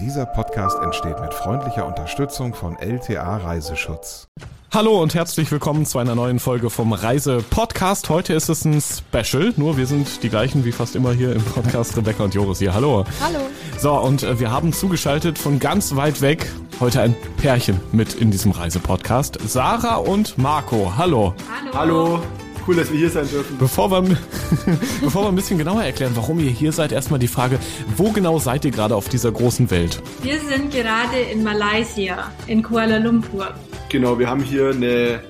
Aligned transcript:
Dieser 0.00 0.26
Podcast 0.26 0.78
entsteht 0.82 1.18
mit 1.20 1.32
freundlicher 1.32 1.86
Unterstützung 1.86 2.52
von 2.52 2.76
LTA 2.76 3.38
Reiseschutz. 3.38 4.28
Hallo 4.70 5.00
und 5.00 5.14
herzlich 5.14 5.50
willkommen 5.50 5.86
zu 5.86 5.98
einer 5.98 6.14
neuen 6.14 6.38
Folge 6.38 6.68
vom 6.68 6.92
Reise-Podcast. 6.92 8.10
Heute 8.10 8.34
ist 8.34 8.50
es 8.50 8.66
ein 8.66 8.82
Special, 8.82 9.54
nur 9.56 9.78
wir 9.78 9.86
sind 9.86 10.22
die 10.22 10.28
gleichen 10.28 10.66
wie 10.66 10.72
fast 10.72 10.96
immer 10.96 11.12
hier 11.14 11.32
im 11.32 11.42
Podcast. 11.42 11.96
Rebecca 11.96 12.24
und 12.24 12.34
Joris 12.34 12.58
hier. 12.58 12.74
Hallo. 12.74 13.06
Hallo. 13.22 13.38
So, 13.78 13.94
und 13.94 14.22
äh, 14.22 14.38
wir 14.38 14.50
haben 14.50 14.74
zugeschaltet 14.74 15.38
von 15.38 15.60
ganz 15.60 15.96
weit 15.96 16.20
weg 16.20 16.46
heute 16.78 17.00
ein 17.00 17.16
Pärchen 17.38 17.80
mit 17.92 18.12
in 18.12 18.30
diesem 18.30 18.50
Reise-Podcast. 18.50 19.38
Sarah 19.46 19.96
und 19.96 20.36
Marco. 20.36 20.92
Hallo. 20.98 21.32
Hallo. 21.50 21.72
Hallo. 21.74 22.22
Cool, 22.66 22.76
dass 22.76 22.90
wir 22.90 22.98
hier 22.98 23.10
sein 23.10 23.28
dürfen. 23.28 23.56
Bevor 23.58 23.90
wir, 23.90 24.02
bevor 25.00 25.24
wir 25.24 25.28
ein 25.28 25.36
bisschen 25.36 25.58
genauer 25.58 25.84
erklären, 25.84 26.12
warum 26.16 26.40
ihr 26.40 26.50
hier 26.50 26.72
seid, 26.72 26.90
erstmal 26.90 27.20
die 27.20 27.28
Frage, 27.28 27.60
wo 27.96 28.10
genau 28.10 28.38
seid 28.38 28.64
ihr 28.64 28.72
gerade 28.72 28.96
auf 28.96 29.08
dieser 29.08 29.30
großen 29.30 29.70
Welt? 29.70 30.02
Wir 30.22 30.40
sind 30.40 30.72
gerade 30.72 31.20
in 31.32 31.44
Malaysia, 31.44 32.32
in 32.48 32.62
Kuala 32.62 32.98
Lumpur. 32.98 33.54
Genau, 33.88 34.18
wir 34.18 34.28
haben 34.28 34.42
hier 34.42 34.70
eine, 34.70 35.20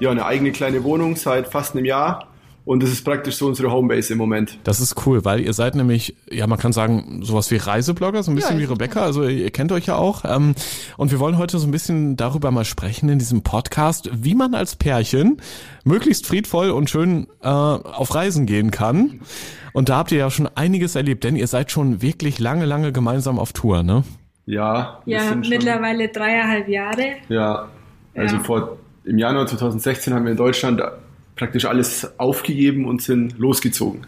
ja, 0.00 0.10
eine 0.10 0.24
eigene 0.24 0.52
kleine 0.52 0.82
Wohnung 0.84 1.16
seit 1.16 1.48
fast 1.48 1.74
einem 1.74 1.84
Jahr 1.84 2.28
und 2.66 2.82
das 2.82 2.90
ist 2.90 3.04
praktisch 3.04 3.36
so 3.36 3.46
unsere 3.46 3.70
Homebase 3.70 4.12
im 4.12 4.18
Moment. 4.18 4.58
Das 4.64 4.80
ist 4.80 5.06
cool, 5.06 5.24
weil 5.24 5.40
ihr 5.40 5.52
seid 5.52 5.76
nämlich, 5.76 6.16
ja, 6.28 6.48
man 6.48 6.58
kann 6.58 6.72
sagen, 6.72 7.20
sowas 7.22 7.48
wie 7.52 7.58
Reiseblogger, 7.58 8.24
so 8.24 8.32
ein 8.32 8.34
bisschen 8.34 8.58
ja, 8.58 8.62
wie 8.62 8.72
Rebecca. 8.72 9.02
Also 9.02 9.22
ihr 9.22 9.52
kennt 9.52 9.70
euch 9.70 9.86
ja 9.86 9.94
auch. 9.94 10.24
Ähm, 10.24 10.56
und 10.96 11.12
wir 11.12 11.20
wollen 11.20 11.38
heute 11.38 11.60
so 11.60 11.66
ein 11.68 11.70
bisschen 11.70 12.16
darüber 12.16 12.50
mal 12.50 12.64
sprechen 12.64 13.08
in 13.08 13.20
diesem 13.20 13.42
Podcast, 13.42 14.10
wie 14.12 14.34
man 14.34 14.56
als 14.56 14.74
Pärchen 14.74 15.40
möglichst 15.84 16.26
friedvoll 16.26 16.70
und 16.70 16.90
schön 16.90 17.28
äh, 17.40 17.46
auf 17.46 18.12
Reisen 18.12 18.46
gehen 18.46 18.72
kann. 18.72 19.20
Und 19.72 19.88
da 19.88 19.98
habt 19.98 20.10
ihr 20.10 20.18
ja 20.18 20.28
schon 20.28 20.48
einiges 20.56 20.96
erlebt, 20.96 21.22
denn 21.22 21.36
ihr 21.36 21.46
seid 21.46 21.70
schon 21.70 22.02
wirklich 22.02 22.40
lange, 22.40 22.64
lange 22.64 22.90
gemeinsam 22.90 23.38
auf 23.38 23.52
Tour, 23.52 23.84
ne? 23.84 24.02
Ja. 24.44 25.02
Ja, 25.06 25.36
mittlerweile 25.36 26.08
dreieinhalb 26.08 26.66
Jahre. 26.68 27.12
Ja. 27.28 27.68
Also 28.16 28.36
ja. 28.36 28.42
vor 28.42 28.78
im 29.04 29.18
Januar 29.18 29.46
2016 29.46 30.12
haben 30.12 30.24
wir 30.24 30.32
in 30.32 30.36
Deutschland 30.36 30.82
praktisch 31.36 31.66
alles 31.66 32.18
aufgegeben 32.18 32.86
und 32.86 33.02
sind 33.02 33.38
losgezogen. 33.38 34.06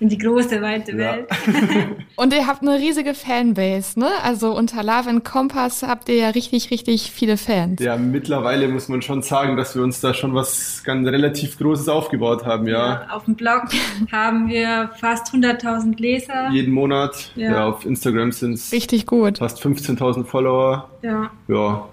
In 0.00 0.08
die 0.08 0.18
große, 0.18 0.60
weite 0.60 0.96
Welt. 0.98 1.28
Ja. 1.30 1.86
und 2.16 2.34
ihr 2.34 2.46
habt 2.46 2.62
eine 2.62 2.78
riesige 2.78 3.14
Fanbase, 3.14 3.98
ne? 3.98 4.08
Also 4.22 4.54
unter 4.54 4.82
Love 4.82 5.08
and 5.08 5.24
Compass 5.24 5.82
habt 5.82 6.08
ihr 6.08 6.16
ja 6.16 6.28
richtig, 6.30 6.70
richtig 6.70 7.12
viele 7.12 7.36
Fans. 7.36 7.80
Ja, 7.80 7.96
mittlerweile 7.96 8.68
muss 8.68 8.88
man 8.88 9.02
schon 9.02 9.22
sagen, 9.22 9.56
dass 9.56 9.76
wir 9.76 9.82
uns 9.82 10.00
da 10.00 10.12
schon 10.12 10.34
was 10.34 10.82
ganz 10.84 11.06
relativ 11.08 11.56
Großes 11.58 11.88
aufgebaut 11.88 12.44
haben, 12.44 12.66
ja. 12.66 13.06
ja 13.06 13.06
auf 13.10 13.24
dem 13.24 13.36
Blog 13.36 13.62
haben 14.12 14.48
wir 14.48 14.90
fast 14.98 15.32
100.000 15.32 15.98
Leser. 15.98 16.50
Jeden 16.50 16.74
Monat. 16.74 17.30
Ja, 17.36 17.52
ja 17.52 17.66
auf 17.68 17.86
Instagram 17.86 18.32
sind 18.32 18.54
es 18.54 18.72
richtig 18.72 19.06
gut. 19.06 19.38
Fast 19.38 19.64
15.000 19.64 20.24
Follower. 20.24 20.90
Ja. 21.02 21.30
Ja, 21.46 21.88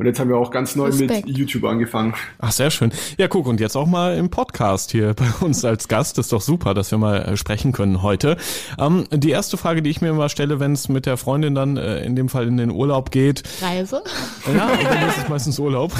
und 0.00 0.06
jetzt 0.06 0.18
haben 0.18 0.30
wir 0.30 0.38
auch 0.38 0.50
ganz 0.50 0.76
neu 0.76 0.86
Respekt. 0.86 1.26
mit 1.26 1.36
YouTube 1.36 1.64
angefangen. 1.64 2.14
Ach, 2.38 2.50
sehr 2.50 2.70
schön. 2.70 2.90
Ja, 3.18 3.28
guck, 3.28 3.46
und 3.46 3.60
jetzt 3.60 3.76
auch 3.76 3.86
mal 3.86 4.16
im 4.16 4.30
Podcast 4.30 4.92
hier 4.92 5.12
bei 5.12 5.26
uns 5.44 5.62
als 5.62 5.88
Gast. 5.88 6.16
Das 6.16 6.26
ist 6.26 6.32
doch 6.32 6.40
super, 6.40 6.72
dass 6.72 6.90
wir 6.90 6.96
mal 6.96 7.18
äh, 7.18 7.36
sprechen 7.36 7.72
können 7.72 8.00
heute. 8.00 8.38
Ähm, 8.78 9.06
die 9.12 9.28
erste 9.28 9.58
Frage, 9.58 9.82
die 9.82 9.90
ich 9.90 10.00
mir 10.00 10.14
mal 10.14 10.30
stelle, 10.30 10.58
wenn 10.58 10.72
es 10.72 10.88
mit 10.88 11.04
der 11.04 11.18
Freundin 11.18 11.54
dann 11.54 11.76
äh, 11.76 12.02
in 12.02 12.16
dem 12.16 12.30
Fall 12.30 12.48
in 12.48 12.56
den 12.56 12.70
Urlaub 12.70 13.10
geht. 13.10 13.42
Reise? 13.60 14.02
Ja, 14.46 14.70
dann 14.82 15.08
ist 15.10 15.18
es 15.18 15.28
meistens 15.28 15.58
Urlaub. 15.58 15.92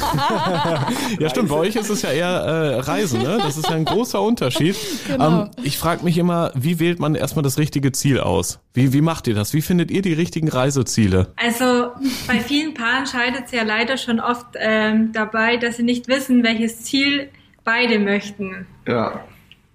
ja, 1.18 1.28
stimmt. 1.28 1.50
Bei 1.50 1.56
euch 1.56 1.76
ist 1.76 1.90
es 1.90 2.00
ja 2.00 2.10
eher 2.10 2.28
äh, 2.28 2.80
Reisen, 2.80 3.20
ne? 3.22 3.36
Das 3.42 3.58
ist 3.58 3.68
ja 3.68 3.76
ein 3.76 3.84
großer 3.84 4.20
Unterschied. 4.22 4.76
Genau. 5.10 5.42
Ähm, 5.42 5.50
ich 5.64 5.76
frage 5.76 6.04
mich 6.04 6.18
immer, 6.18 6.52
wie 6.54 6.78
wählt 6.78 7.00
man 7.00 7.14
erstmal 7.14 7.42
das 7.42 7.58
richtige 7.58 7.90
Ziel 7.90 8.20
aus? 8.20 8.60
Wie, 8.72 8.92
wie 8.92 9.00
macht 9.00 9.26
ihr 9.26 9.34
das? 9.34 9.52
Wie 9.52 9.62
findet 9.62 9.90
ihr 9.90 10.02
die 10.02 10.12
richtigen 10.12 10.48
Reiseziele? 10.48 11.32
Also 11.36 11.90
bei 12.28 12.38
vielen 12.38 12.74
Paaren 12.74 13.06
scheidet 13.06 13.46
es 13.46 13.52
ja 13.52 13.64
leider 13.64 13.96
schon 13.96 14.20
oft 14.20 14.46
ähm, 14.54 15.10
dabei, 15.12 15.56
dass 15.56 15.76
sie 15.76 15.82
nicht 15.82 16.06
wissen, 16.06 16.44
welches 16.44 16.82
Ziel 16.82 17.28
beide 17.64 17.98
möchten. 17.98 18.66
Ja. 18.86 19.24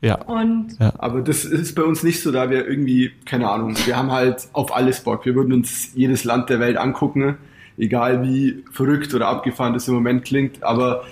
Ja. 0.01 0.21
Und 0.21 0.77
ja. 0.79 0.93
Aber 0.97 1.21
das 1.21 1.45
ist 1.45 1.73
bei 1.75 1.83
uns 1.83 2.03
nicht 2.03 2.21
so, 2.21 2.31
da 2.31 2.49
wir 2.49 2.67
irgendwie, 2.67 3.11
keine 3.25 3.49
Ahnung, 3.49 3.75
wir 3.85 3.97
haben 3.97 4.11
halt 4.11 4.47
auf 4.53 4.73
alles 4.73 5.01
Bock. 5.01 5.25
Wir 5.25 5.35
würden 5.35 5.51
uns 5.51 5.93
jedes 5.95 6.23
Land 6.23 6.49
der 6.49 6.59
Welt 6.59 6.77
angucken, 6.77 7.37
egal 7.77 8.23
wie 8.23 8.63
verrückt 8.71 9.13
oder 9.13 9.27
abgefahren 9.27 9.73
das 9.73 9.87
im 9.87 9.95
Moment 9.95 10.23
klingt. 10.23 10.63
Aber 10.63 11.05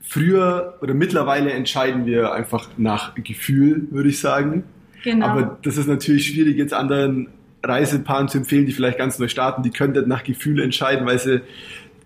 früher 0.00 0.78
oder 0.80 0.94
mittlerweile 0.94 1.52
entscheiden 1.52 2.06
wir 2.06 2.32
einfach 2.32 2.70
nach 2.76 3.14
Gefühl, 3.14 3.86
würde 3.90 4.08
ich 4.08 4.20
sagen. 4.20 4.64
Genau. 5.06 5.26
Aber 5.26 5.56
das 5.62 5.76
ist 5.76 5.86
natürlich 5.86 6.26
schwierig, 6.26 6.56
jetzt 6.56 6.74
anderen 6.74 7.28
Reisepaaren 7.62 8.26
zu 8.26 8.38
empfehlen, 8.38 8.66
die 8.66 8.72
vielleicht 8.72 8.98
ganz 8.98 9.20
neu 9.20 9.28
starten. 9.28 9.62
Die 9.62 9.70
können 9.70 9.92
nicht 9.92 10.08
nach 10.08 10.24
Gefühl 10.24 10.60
entscheiden, 10.60 11.06
weil 11.06 11.20
sie 11.20 11.42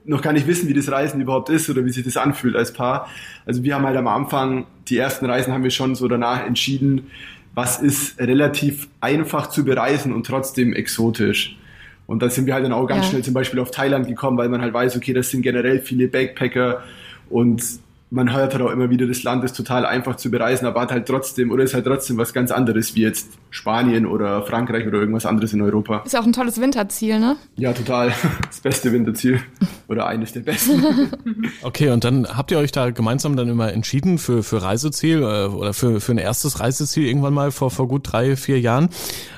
noch 0.05 0.21
gar 0.21 0.34
nicht 0.34 0.47
wissen, 0.47 0.69
wie 0.69 0.75
das 0.75 0.91
Reisen 0.91 1.19
überhaupt 1.19 1.49
ist 1.49 1.71
oder 1.71 1.83
wie 1.87 1.91
sich 1.91 2.05
das 2.05 2.19
anfühlt 2.19 2.56
als 2.56 2.75
Paar. 2.75 3.09
Also 3.47 3.65
wir 3.65 3.75
haben 3.75 3.87
halt 3.87 3.97
am 3.97 4.06
Anfang, 4.06 4.66
die 4.88 4.99
ersten 4.99 5.25
Reisen 5.25 5.55
haben 5.55 5.65
wir 5.65 5.71
schon 5.71 5.94
so 5.94 6.09
danach 6.09 6.47
entschieden, 6.47 7.06
was 7.55 7.81
ist 7.81 8.21
relativ 8.21 8.88
einfach 9.00 9.47
zu 9.47 9.65
bereisen 9.65 10.12
und 10.12 10.27
trotzdem 10.27 10.75
exotisch. 10.75 11.56
Und 12.06 12.21
da 12.21 12.28
sind 12.28 12.44
wir 12.44 12.53
halt 12.53 12.67
dann 12.67 12.75
auch 12.75 12.87
ganz 12.87 13.06
ja. 13.06 13.11
schnell 13.12 13.25
zum 13.25 13.32
Beispiel 13.32 13.61
auf 13.61 13.71
Thailand 13.71 14.09
gekommen, 14.09 14.37
weil 14.37 14.50
man 14.50 14.61
halt 14.61 14.75
weiß, 14.75 14.94
okay, 14.94 15.15
das 15.15 15.31
sind 15.31 15.41
generell 15.41 15.81
viele 15.81 16.06
Backpacker 16.06 16.82
und 17.31 17.62
man 18.10 18.32
hört 18.32 18.54
halt 18.54 18.62
auch 18.62 18.71
immer 18.71 18.91
wieder, 18.91 19.06
das 19.06 19.22
Land 19.22 19.44
ist 19.44 19.56
total 19.56 19.87
einfach 19.87 20.16
zu 20.16 20.31
bereisen, 20.31 20.66
aber 20.66 20.81
hat 20.81 20.91
halt 20.91 21.06
trotzdem, 21.06 21.50
oder 21.53 21.62
ist 21.62 21.75
halt 21.75 21.84
trotzdem 21.84 22.19
was 22.19 22.32
ganz 22.32 22.50
anderes 22.50 22.97
wie 22.97 23.03
jetzt 23.03 23.28
Spanien 23.50 24.04
oder 24.04 24.43
Frankreich 24.43 24.87
oder 24.87 24.98
irgendwas 24.98 25.26
anderes 25.26 25.53
in 25.53 25.62
Europa. 25.62 26.03
Ist 26.04 26.12
ja 26.12 26.20
auch 26.20 26.26
ein 26.26 26.32
tolles 26.32 26.60
Winterziel, 26.60 27.20
ne? 27.20 27.37
Ja, 27.56 27.72
total. 27.72 28.12
Das 28.47 28.60
beste 28.60 28.93
Winterziel. 28.93 29.41
Oder 29.87 30.06
eines 30.06 30.32
der 30.32 30.41
besten. 30.41 30.82
Okay, 31.62 31.91
und 31.91 32.04
dann 32.04 32.26
habt 32.37 32.50
ihr 32.50 32.59
euch 32.59 32.72
da 32.72 32.91
gemeinsam 32.91 33.37
dann 33.37 33.49
immer 33.49 33.72
entschieden 33.72 34.19
für, 34.19 34.43
für 34.43 34.62
Reiseziel 34.62 35.22
äh, 35.22 35.47
oder 35.47 35.72
für, 35.75 36.00
für 36.00 36.12
ein 36.12 36.19
erstes 36.19 36.60
Reiseziel 36.60 37.06
irgendwann 37.06 37.34
mal 37.34 37.50
vor, 37.50 37.70
vor 37.70 37.87
gut 37.87 38.10
drei, 38.10 38.37
vier 38.37 38.59
Jahren. 38.60 38.88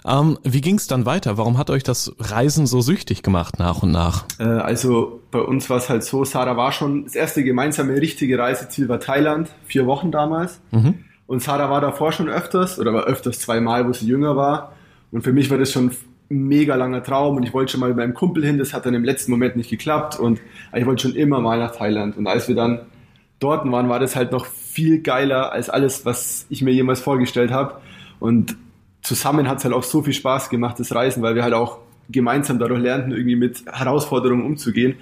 Ähm, 0.06 0.38
wie 0.42 0.60
ging 0.60 0.76
es 0.76 0.86
dann 0.86 1.04
weiter? 1.04 1.36
Warum 1.36 1.58
hat 1.58 1.70
euch 1.70 1.82
das 1.82 2.14
Reisen 2.18 2.66
so 2.66 2.80
süchtig 2.80 3.22
gemacht 3.22 3.58
nach 3.58 3.82
und 3.82 3.90
nach? 3.90 4.24
Äh, 4.38 4.44
also 4.44 5.21
bei 5.32 5.40
uns 5.40 5.68
war 5.68 5.78
es 5.78 5.88
halt 5.88 6.04
so, 6.04 6.24
Sarah 6.24 6.56
war 6.56 6.70
schon, 6.70 7.04
das 7.04 7.16
erste 7.16 7.42
gemeinsame 7.42 8.00
richtige 8.00 8.38
Reiseziel 8.38 8.88
war 8.88 9.00
Thailand, 9.00 9.50
vier 9.64 9.86
Wochen 9.86 10.12
damals. 10.12 10.60
Mhm. 10.70 11.00
Und 11.26 11.42
Sarah 11.42 11.70
war 11.70 11.80
davor 11.80 12.12
schon 12.12 12.28
öfters, 12.28 12.78
oder 12.78 12.92
war 12.92 13.04
öfters 13.04 13.40
zweimal, 13.40 13.88
wo 13.88 13.92
sie 13.92 14.06
jünger 14.06 14.36
war. 14.36 14.74
Und 15.10 15.22
für 15.22 15.32
mich 15.32 15.50
war 15.50 15.58
das 15.58 15.72
schon 15.72 15.90
ein 16.30 16.48
mega 16.48 16.76
langer 16.76 17.02
Traum 17.02 17.36
und 17.36 17.42
ich 17.42 17.52
wollte 17.52 17.72
schon 17.72 17.80
mal 17.80 17.88
mit 17.88 17.96
meinem 17.96 18.14
Kumpel 18.14 18.44
hin, 18.44 18.58
das 18.58 18.72
hat 18.72 18.86
dann 18.86 18.94
im 18.94 19.04
letzten 19.04 19.30
Moment 19.30 19.56
nicht 19.56 19.70
geklappt 19.70 20.18
und 20.18 20.40
ich 20.74 20.86
wollte 20.86 21.02
schon 21.02 21.16
immer 21.16 21.40
mal 21.40 21.58
nach 21.58 21.74
Thailand. 21.74 22.16
Und 22.16 22.26
als 22.26 22.48
wir 22.48 22.54
dann 22.54 22.82
dort 23.38 23.70
waren, 23.70 23.88
war 23.88 23.98
das 23.98 24.14
halt 24.14 24.32
noch 24.32 24.46
viel 24.46 25.00
geiler 25.00 25.52
als 25.52 25.70
alles, 25.70 26.04
was 26.04 26.46
ich 26.50 26.62
mir 26.62 26.72
jemals 26.72 27.00
vorgestellt 27.00 27.50
habe. 27.50 27.80
Und 28.20 28.56
zusammen 29.00 29.48
hat 29.48 29.58
es 29.58 29.64
halt 29.64 29.74
auch 29.74 29.82
so 29.82 30.02
viel 30.02 30.14
Spaß 30.14 30.50
gemacht, 30.50 30.78
das 30.78 30.94
Reisen, 30.94 31.22
weil 31.22 31.34
wir 31.34 31.42
halt 31.42 31.54
auch 31.54 31.78
gemeinsam 32.08 32.58
dadurch 32.58 32.82
lernten, 32.82 33.12
irgendwie 33.12 33.36
mit 33.36 33.64
Herausforderungen 33.66 34.44
umzugehen. 34.44 34.96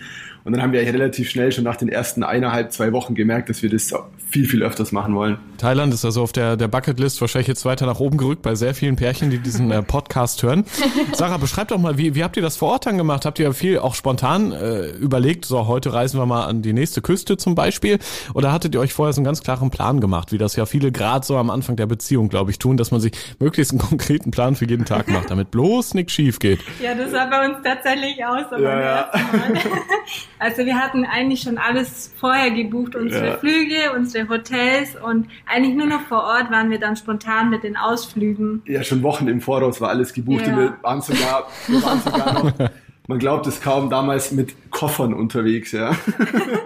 Und 0.44 0.52
dann 0.52 0.62
haben 0.62 0.72
wir 0.72 0.80
relativ 0.80 1.30
schnell 1.30 1.52
schon 1.52 1.64
nach 1.64 1.76
den 1.76 1.88
ersten 1.88 2.22
eineinhalb, 2.22 2.72
zwei 2.72 2.92
Wochen 2.92 3.14
gemerkt, 3.14 3.48
dass 3.48 3.62
wir 3.62 3.70
das 3.70 3.92
viel, 4.30 4.46
viel 4.46 4.62
öfters 4.62 4.92
machen 4.92 5.14
wollen. 5.14 5.38
Thailand 5.58 5.92
ist 5.92 6.04
also 6.04 6.22
auf 6.22 6.32
der, 6.32 6.56
der 6.56 6.68
Bucketlist 6.68 7.20
wahrscheinlich 7.20 7.48
jetzt 7.48 7.64
weiter 7.64 7.84
nach 7.84 8.00
oben 8.00 8.16
gerückt 8.16 8.42
bei 8.42 8.54
sehr 8.54 8.74
vielen 8.74 8.96
Pärchen, 8.96 9.30
die 9.30 9.38
diesen 9.38 9.70
äh, 9.70 9.82
Podcast 9.82 10.42
hören. 10.42 10.64
Sarah, 11.12 11.36
beschreib 11.36 11.68
doch 11.68 11.78
mal, 11.78 11.98
wie, 11.98 12.14
wie 12.14 12.24
habt 12.24 12.36
ihr 12.36 12.42
das 12.42 12.56
vor 12.56 12.70
Ort 12.70 12.86
dann 12.86 12.96
gemacht? 12.96 13.26
Habt 13.26 13.38
ihr 13.38 13.52
viel 13.52 13.78
auch 13.78 13.94
spontan 13.94 14.52
äh, 14.52 14.90
überlegt, 14.90 15.44
so 15.44 15.66
heute 15.66 15.92
reisen 15.92 16.18
wir 16.18 16.26
mal 16.26 16.46
an 16.46 16.62
die 16.62 16.72
nächste 16.72 17.02
Küste 17.02 17.36
zum 17.36 17.54
Beispiel? 17.54 17.98
Oder 18.32 18.52
hattet 18.52 18.74
ihr 18.74 18.80
euch 18.80 18.94
vorher 18.94 19.12
so 19.12 19.20
einen 19.20 19.26
ganz 19.26 19.42
klaren 19.42 19.70
Plan 19.70 20.00
gemacht, 20.00 20.32
wie 20.32 20.38
das 20.38 20.56
ja 20.56 20.64
viele 20.64 20.92
gerade 20.92 21.26
so 21.26 21.36
am 21.36 21.50
Anfang 21.50 21.76
der 21.76 21.86
Beziehung, 21.86 22.28
glaube 22.28 22.50
ich, 22.50 22.58
tun, 22.58 22.76
dass 22.76 22.90
man 22.90 23.00
sich 23.00 23.12
möglichst 23.38 23.72
einen 23.72 23.80
konkreten 23.88 24.30
Plan 24.30 24.54
für 24.54 24.66
jeden 24.66 24.84
Tag 24.84 25.08
macht, 25.08 25.30
damit 25.30 25.50
bloß 25.50 25.94
nichts 25.94 26.12
schief 26.12 26.38
geht? 26.38 26.60
Ja, 26.82 26.94
das 26.94 27.10
sah 27.10 27.26
bei 27.26 27.48
uns 27.48 27.58
tatsächlich 27.62 28.24
aus, 28.24 28.44
aber 28.50 28.62
ja, 28.62 28.80
ja. 28.80 29.12
Also 30.40 30.64
wir 30.64 30.76
hatten 30.76 31.04
eigentlich 31.04 31.42
schon 31.42 31.58
alles 31.58 32.14
vorher 32.18 32.50
gebucht, 32.50 32.96
unsere 32.96 33.26
ja. 33.26 33.36
Flüge, 33.36 33.92
unsere 33.94 34.26
Hotels 34.26 34.96
und 34.96 35.28
eigentlich 35.46 35.74
nur 35.74 35.86
noch 35.86 36.00
vor 36.08 36.22
Ort 36.22 36.50
waren 36.50 36.70
wir 36.70 36.80
dann 36.80 36.96
spontan 36.96 37.50
mit 37.50 37.62
den 37.62 37.76
Ausflügen. 37.76 38.62
Ja, 38.64 38.82
schon 38.82 39.02
Wochen 39.02 39.28
im 39.28 39.42
Voraus 39.42 39.82
war 39.82 39.90
alles 39.90 40.14
gebucht 40.14 40.46
ja. 40.46 40.54
und 40.54 40.58
wir 40.58 40.76
waren 40.80 41.02
sogar, 41.02 41.46
wir 41.66 41.82
waren 41.82 42.00
sogar 42.00 42.42
noch 42.42 42.70
man 43.10 43.18
glaubt 43.18 43.44
es 43.48 43.60
kaum, 43.60 43.90
damals 43.90 44.30
mit 44.30 44.54
Koffern 44.70 45.12
unterwegs, 45.12 45.72
ja. 45.72 45.96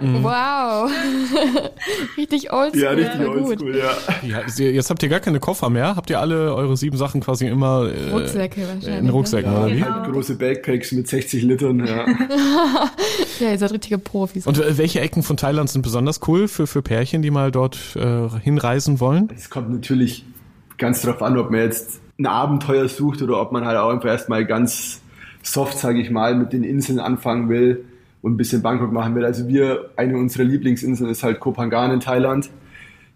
Mhm. 0.00 0.22
Wow. 0.22 0.90
richtig 2.18 2.52
oldschool. 2.52 2.82
Ja, 2.82 2.90
richtig 2.90 3.26
oldschool, 3.26 3.76
ja. 3.76 3.92
ja. 4.22 4.42
Jetzt 4.46 4.90
habt 4.90 5.02
ihr 5.02 5.08
gar 5.08 5.20
keine 5.20 5.40
Koffer 5.40 5.70
mehr. 5.70 5.96
Habt 5.96 6.10
ihr 6.10 6.20
alle 6.20 6.54
eure 6.54 6.76
sieben 6.76 6.98
Sachen 6.98 7.22
quasi 7.22 7.46
immer 7.46 7.88
äh, 7.90 8.10
Rucksäcke 8.10 8.60
wahrscheinlich. 8.60 8.98
in 8.98 9.08
Rucksäcken, 9.08 9.52
ja, 9.52 9.58
oder 9.58 9.74
wie? 9.74 9.84
Halt 9.84 10.12
große 10.12 10.36
Backpacks 10.36 10.92
mit 10.92 11.08
60 11.08 11.44
Litern, 11.44 11.86
ja. 11.86 12.06
ja, 13.40 13.50
ihr 13.50 13.58
seid 13.58 13.72
richtige 13.72 13.98
Profis. 13.98 14.46
Und 14.46 14.58
äh, 14.58 14.78
welche 14.78 15.00
Ecken 15.00 15.22
von 15.22 15.36
Thailand 15.36 15.70
sind 15.70 15.82
besonders 15.82 16.20
cool 16.26 16.48
für, 16.48 16.66
für 16.66 16.82
Pärchen, 16.82 17.22
die 17.22 17.30
mal 17.30 17.50
dort 17.50 17.96
äh, 17.96 18.28
hinreisen 18.40 19.00
wollen? 19.00 19.28
Es 19.34 19.50
kommt 19.50 19.70
natürlich 19.70 20.24
ganz 20.78 21.02
drauf 21.02 21.22
an, 21.22 21.38
ob 21.38 21.50
man 21.50 21.60
jetzt 21.60 22.00
ein 22.18 22.26
Abenteuer 22.26 22.88
sucht 22.88 23.22
oder 23.22 23.40
ob 23.40 23.52
man 23.52 23.64
halt 23.64 23.76
auch 23.76 23.90
einfach 23.90 24.08
erstmal 24.08 24.44
ganz 24.44 25.00
soft, 25.42 25.78
sage 25.78 26.00
ich 26.00 26.10
mal, 26.10 26.34
mit 26.34 26.52
den 26.52 26.64
Inseln 26.64 26.98
anfangen 26.98 27.48
will 27.48 27.84
und 28.22 28.34
ein 28.34 28.36
bisschen 28.36 28.62
Bangkok 28.62 28.92
machen 28.92 29.14
will. 29.14 29.24
Also 29.24 29.48
wir, 29.48 29.90
eine 29.96 30.16
unserer 30.16 30.44
Lieblingsinseln 30.44 31.10
ist 31.10 31.22
halt 31.22 31.40
Koh 31.40 31.52
Phangan 31.52 31.90
in 31.90 32.00
Thailand. 32.00 32.50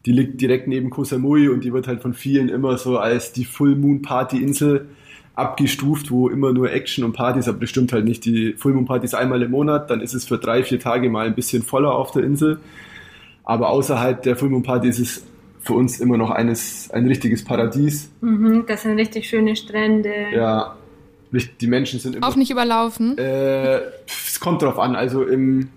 Die 0.05 0.13
liegt 0.13 0.41
direkt 0.41 0.69
neben 0.69 0.91
Koh 0.91 1.05
Samui 1.05 1.49
und 1.49 1.65
die 1.65 1.73
wird 1.73 1.89
halt 1.89 2.03
von 2.03 2.15
vielen 2.15 2.49
immer 2.49 2.79
so 2.79 2.99
als 2.99 3.33
die 3.33 3.45
Full 3.45 3.77
Moon 3.77 4.03
Party 4.03 4.43
Insel 4.43 4.89
abgestuft, 5.39 6.11
wo 6.11 6.29
immer 6.29 6.53
nur 6.53 6.73
Action 6.73 7.05
und 7.05 7.13
Partys, 7.13 7.49
aber 7.49 7.59
das 7.61 7.71
stimmt 7.71 7.93
halt 7.93 8.05
nicht. 8.05 8.25
Die 8.25 8.55
Full 8.55 8.75
Moon 8.75 8.87
Party 8.87 9.05
ist 9.05 9.15
einmal 9.15 9.43
im 9.43 9.51
Monat, 9.51 9.91
dann 9.91 10.01
ist 10.01 10.15
es 10.15 10.27
für 10.27 10.39
drei, 10.39 10.65
vier 10.65 10.81
Tage 10.81 11.09
mal 11.09 11.27
ein 11.27 11.35
bisschen 11.35 11.63
voller 11.63 11.93
auf 11.93 12.11
der 12.11 12.25
Insel. 12.25 12.61
Aber 13.45 13.71
außerhalb 13.71 14.23
der 14.23 14.37
Full 14.37 14.51
Moon 14.51 14.63
Party 14.63 14.89
ist 14.89 14.99
es 14.99 15.25
für 15.61 15.75
uns 15.75 16.01
immer 16.01 16.17
noch 16.17 16.31
eines, 16.31 16.91
ein 16.91 17.07
richtiges 17.07 17.45
Paradies. 17.45 18.11
Mhm, 18.21 18.65
das 18.67 18.83
sind 18.83 18.99
richtig 18.99 19.29
schöne 19.29 19.55
Strände. 19.55 20.13
Ja, 20.35 20.77
die 21.61 21.67
Menschen 21.67 22.01
sind 22.01 22.17
immer. 22.17 22.27
Auch 22.27 22.37
nicht 22.37 22.51
überlaufen? 22.51 23.17
Äh, 23.19 23.81
es 24.07 24.41
kommt 24.41 24.63
drauf 24.63 24.79
an. 24.79 24.97
Also 24.97 25.25
im, 25.25 25.69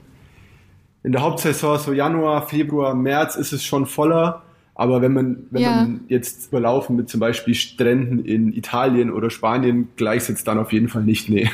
in 1.04 1.12
der 1.12 1.22
Hauptsaison, 1.22 1.78
so 1.78 1.94
Januar, 1.94 2.48
Februar, 2.48 2.96
März, 2.96 3.36
ist 3.36 3.52
es 3.54 3.64
schon 3.64 3.86
voller. 3.86 4.44
Aber 4.82 5.04
wenn 5.04 5.14
man, 5.14 5.44
wenn 5.52 5.62
ja. 5.62 5.76
man 5.76 6.00
jetzt 6.08 6.48
überlaufen 6.48 6.96
mit 6.96 7.08
zum 7.08 7.20
Beispiel 7.20 7.54
Stränden 7.54 8.26
in 8.26 8.52
Italien 8.52 9.12
oder 9.12 9.30
Spanien 9.30 9.90
gleichsetzt, 9.96 10.48
dann 10.48 10.58
auf 10.58 10.74
jeden 10.74 10.90
Fall 10.90 11.04
nicht, 11.04 11.30
nee. 11.30 11.48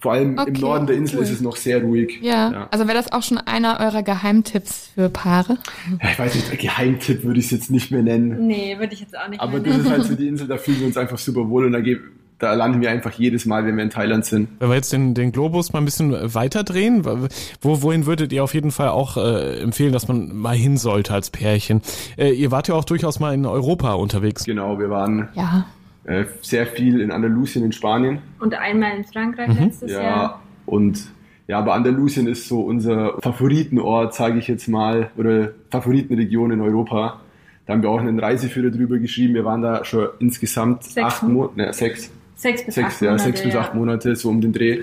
Vor 0.00 0.12
allem 0.12 0.36
okay, 0.38 0.50
im 0.50 0.60
Norden 0.60 0.86
der 0.86 0.96
Insel 0.96 1.16
cool. 1.16 1.24
ist 1.24 1.30
es 1.30 1.40
noch 1.40 1.56
sehr 1.56 1.80
ruhig. 1.80 2.18
Ja. 2.20 2.52
ja. 2.52 2.68
also 2.70 2.86
wäre 2.86 2.98
das 2.98 3.10
auch 3.10 3.22
schon 3.22 3.38
einer 3.38 3.80
eurer 3.80 4.02
Geheimtipps 4.02 4.90
für 4.94 5.08
Paare? 5.08 5.56
Ja, 6.02 6.10
ich 6.10 6.18
weiß 6.18 6.34
nicht, 6.34 6.60
Geheimtipp 6.60 7.24
würde 7.24 7.40
ich 7.40 7.46
es 7.46 7.52
jetzt 7.52 7.70
nicht 7.70 7.90
mehr 7.90 8.02
nennen. 8.02 8.46
Nee, 8.46 8.76
würde 8.78 8.92
ich 8.92 9.00
jetzt 9.00 9.16
auch 9.16 9.30
nicht 9.30 9.40
Aber 9.40 9.58
das 9.58 9.78
ist 9.78 9.88
halt 9.88 10.04
so 10.04 10.14
die 10.18 10.28
Insel, 10.28 10.46
da 10.46 10.58
fühlen 10.58 10.80
wir 10.80 10.86
uns 10.88 10.98
einfach 10.98 11.16
super 11.16 11.48
wohl 11.48 11.64
und 11.64 11.72
da 11.72 11.80
geht 11.80 12.00
da 12.42 12.54
landen 12.54 12.80
wir 12.80 12.90
einfach 12.90 13.12
jedes 13.12 13.46
Mal, 13.46 13.64
wenn 13.66 13.76
wir 13.76 13.84
in 13.84 13.90
Thailand 13.90 14.24
sind. 14.24 14.48
Wenn 14.58 14.68
wir 14.68 14.74
jetzt 14.74 14.92
den, 14.92 15.14
den 15.14 15.30
Globus 15.30 15.72
mal 15.72 15.78
ein 15.78 15.84
bisschen 15.84 16.34
weiter 16.34 16.64
drehen, 16.64 17.04
wo, 17.04 17.82
wohin 17.82 18.04
würdet 18.06 18.32
ihr 18.32 18.42
auf 18.42 18.52
jeden 18.52 18.72
Fall 18.72 18.88
auch 18.88 19.16
äh, 19.16 19.60
empfehlen, 19.60 19.92
dass 19.92 20.08
man 20.08 20.34
mal 20.34 20.56
hin 20.56 20.76
sollte 20.76 21.14
als 21.14 21.30
Pärchen? 21.30 21.82
Äh, 22.18 22.32
ihr 22.32 22.50
wart 22.50 22.66
ja 22.66 22.74
auch 22.74 22.84
durchaus 22.84 23.20
mal 23.20 23.32
in 23.32 23.46
Europa 23.46 23.92
unterwegs. 23.92 24.42
Genau, 24.44 24.80
wir 24.80 24.90
waren 24.90 25.28
ja. 25.34 25.66
äh, 26.02 26.24
sehr 26.40 26.66
viel 26.66 27.00
in 27.00 27.12
Andalusien 27.12 27.64
in 27.64 27.70
Spanien. 27.70 28.18
Und 28.40 28.54
einmal 28.54 28.96
in 28.96 29.04
Frankreich 29.04 29.48
mhm. 29.48 29.66
letztes 29.66 29.92
ja, 29.92 30.02
Jahr. 30.02 30.42
Und 30.66 31.06
ja, 31.46 31.60
aber 31.60 31.74
Andalusien 31.74 32.26
ist 32.26 32.48
so 32.48 32.62
unser 32.62 33.20
Favoritenort, 33.20 34.14
sage 34.14 34.40
ich 34.40 34.48
jetzt 34.48 34.66
mal, 34.66 35.10
oder 35.16 35.52
Favoritenregion 35.70 36.50
in 36.50 36.60
Europa. 36.60 37.20
Da 37.66 37.74
haben 37.74 37.82
wir 37.84 37.90
auch 37.90 38.00
einen 38.00 38.18
Reiseführer 38.18 38.72
drüber 38.72 38.98
geschrieben. 38.98 39.34
Wir 39.34 39.44
waren 39.44 39.62
da 39.62 39.84
schon 39.84 40.08
insgesamt 40.18 40.82
sechs 40.82 41.06
acht 41.06 41.22
Monate, 41.22 41.56
ne, 41.56 41.72
sechs, 41.72 42.10
Sechs 42.42 42.66
bis 42.66 42.74
sechs, 42.74 42.94
acht 42.94 43.02
Monate. 43.02 43.22
Ja, 43.22 43.24
sechs 43.24 43.42
bis 43.44 43.54
acht 43.54 43.74
Monate, 43.74 44.16
so 44.16 44.28
um 44.28 44.40
den 44.40 44.52
Dreh. 44.52 44.80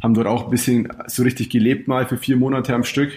Haben 0.00 0.14
dort 0.14 0.28
auch 0.28 0.44
ein 0.44 0.50
bisschen 0.50 0.88
so 1.08 1.24
richtig 1.24 1.50
gelebt 1.50 1.88
mal 1.88 2.06
für 2.06 2.16
vier 2.16 2.36
Monate 2.36 2.72
am 2.72 2.84
Stück. 2.84 3.10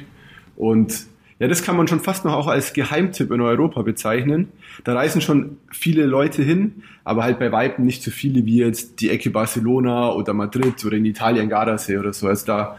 Und 0.56 1.06
ja, 1.38 1.48
das 1.48 1.62
kann 1.64 1.78
man 1.78 1.88
schon 1.88 2.00
fast 2.00 2.26
noch 2.26 2.34
auch 2.34 2.48
als 2.48 2.74
Geheimtipp 2.74 3.30
in 3.30 3.40
Europa 3.40 3.84
bezeichnen. 3.84 4.48
Da 4.84 4.96
reisen 4.96 5.22
schon 5.22 5.58
viele 5.72 6.08
Leute 6.08 6.42
hin, 6.42 6.82
aber 7.04 7.24
halt 7.24 7.38
bei 7.38 7.52
Weitem 7.52 7.86
nicht 7.86 8.02
so 8.02 8.10
viele 8.10 8.48
wie 8.48 8.58
jetzt 8.58 9.00
die 9.00 9.12
Ecke 9.12 9.30
Barcelona 9.30 10.12
oder 10.12 10.34
Madrid 10.34 10.84
oder 10.84 10.98
in 10.98 11.06
Italien 11.06 11.48
Gardasee 11.48 11.98
oder 11.98 12.14
so. 12.14 12.28
Also 12.28 12.48
da 12.48 12.78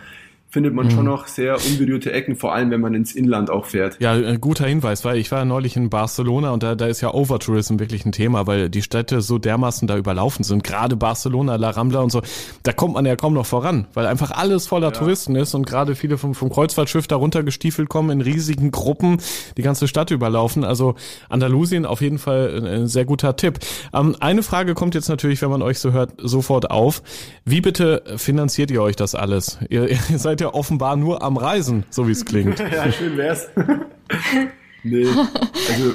findet 0.52 0.74
man 0.74 0.86
mhm. 0.86 0.90
schon 0.90 1.04
noch 1.06 1.28
sehr 1.28 1.56
unberührte 1.56 2.12
Ecken, 2.12 2.36
vor 2.36 2.52
allem 2.54 2.70
wenn 2.70 2.82
man 2.82 2.92
ins 2.92 3.14
Inland 3.14 3.48
auch 3.48 3.64
fährt. 3.64 3.96
Ja, 4.00 4.14
äh, 4.14 4.36
guter 4.38 4.66
Hinweis, 4.66 5.02
weil 5.02 5.16
ich 5.16 5.32
war 5.32 5.38
ja 5.38 5.44
neulich 5.46 5.76
in 5.76 5.88
Barcelona 5.88 6.50
und 6.50 6.62
da, 6.62 6.74
da 6.74 6.86
ist 6.86 7.00
ja 7.00 7.14
Overtourism 7.14 7.78
wirklich 7.78 8.04
ein 8.04 8.12
Thema, 8.12 8.46
weil 8.46 8.68
die 8.68 8.82
Städte 8.82 9.22
so 9.22 9.38
dermaßen 9.38 9.88
da 9.88 9.96
überlaufen 9.96 10.44
sind. 10.44 10.62
Gerade 10.62 10.94
Barcelona, 10.94 11.56
La 11.56 11.70
Rambla 11.70 12.00
und 12.00 12.12
so, 12.12 12.20
da 12.64 12.74
kommt 12.74 12.92
man 12.92 13.06
ja 13.06 13.16
kaum 13.16 13.32
noch 13.32 13.46
voran, 13.46 13.86
weil 13.94 14.06
einfach 14.06 14.30
alles 14.30 14.66
voller 14.66 14.88
ja. 14.88 14.90
Touristen 14.90 15.36
ist 15.36 15.54
und 15.54 15.66
gerade 15.66 15.94
viele 15.94 16.18
vom, 16.18 16.34
vom 16.34 16.50
Kreuzfahrtschiff 16.50 17.06
da 17.06 17.16
runtergestiefelt 17.16 17.88
kommen 17.88 18.10
in 18.10 18.20
riesigen 18.20 18.70
Gruppen, 18.72 19.22
die 19.56 19.62
ganze 19.62 19.88
Stadt 19.88 20.10
überlaufen. 20.10 20.64
Also 20.64 20.96
Andalusien 21.30 21.86
auf 21.86 22.02
jeden 22.02 22.18
Fall 22.18 22.62
ein 22.62 22.88
sehr 22.88 23.06
guter 23.06 23.36
Tipp. 23.36 23.58
Ähm, 23.94 24.16
eine 24.20 24.42
Frage 24.42 24.74
kommt 24.74 24.94
jetzt 24.94 25.08
natürlich, 25.08 25.40
wenn 25.40 25.50
man 25.50 25.62
euch 25.62 25.78
so 25.78 25.92
hört, 25.92 26.12
sofort 26.18 26.70
auf. 26.70 27.02
Wie 27.46 27.62
bitte 27.62 28.02
finanziert 28.16 28.70
ihr 28.70 28.82
euch 28.82 28.96
das 28.96 29.14
alles? 29.14 29.58
Ihr, 29.70 29.88
ihr 30.10 30.18
seid 30.18 30.41
ja 30.42 30.52
offenbar 30.52 30.96
nur 30.96 31.22
am 31.22 31.36
Reisen, 31.36 31.84
so 31.90 32.06
wie 32.06 32.12
es 32.12 32.24
klingt. 32.24 32.58
ja, 32.72 32.90
schön 32.92 33.16
wär's. 33.16 33.48
nee, 34.82 35.06
also. 35.06 35.94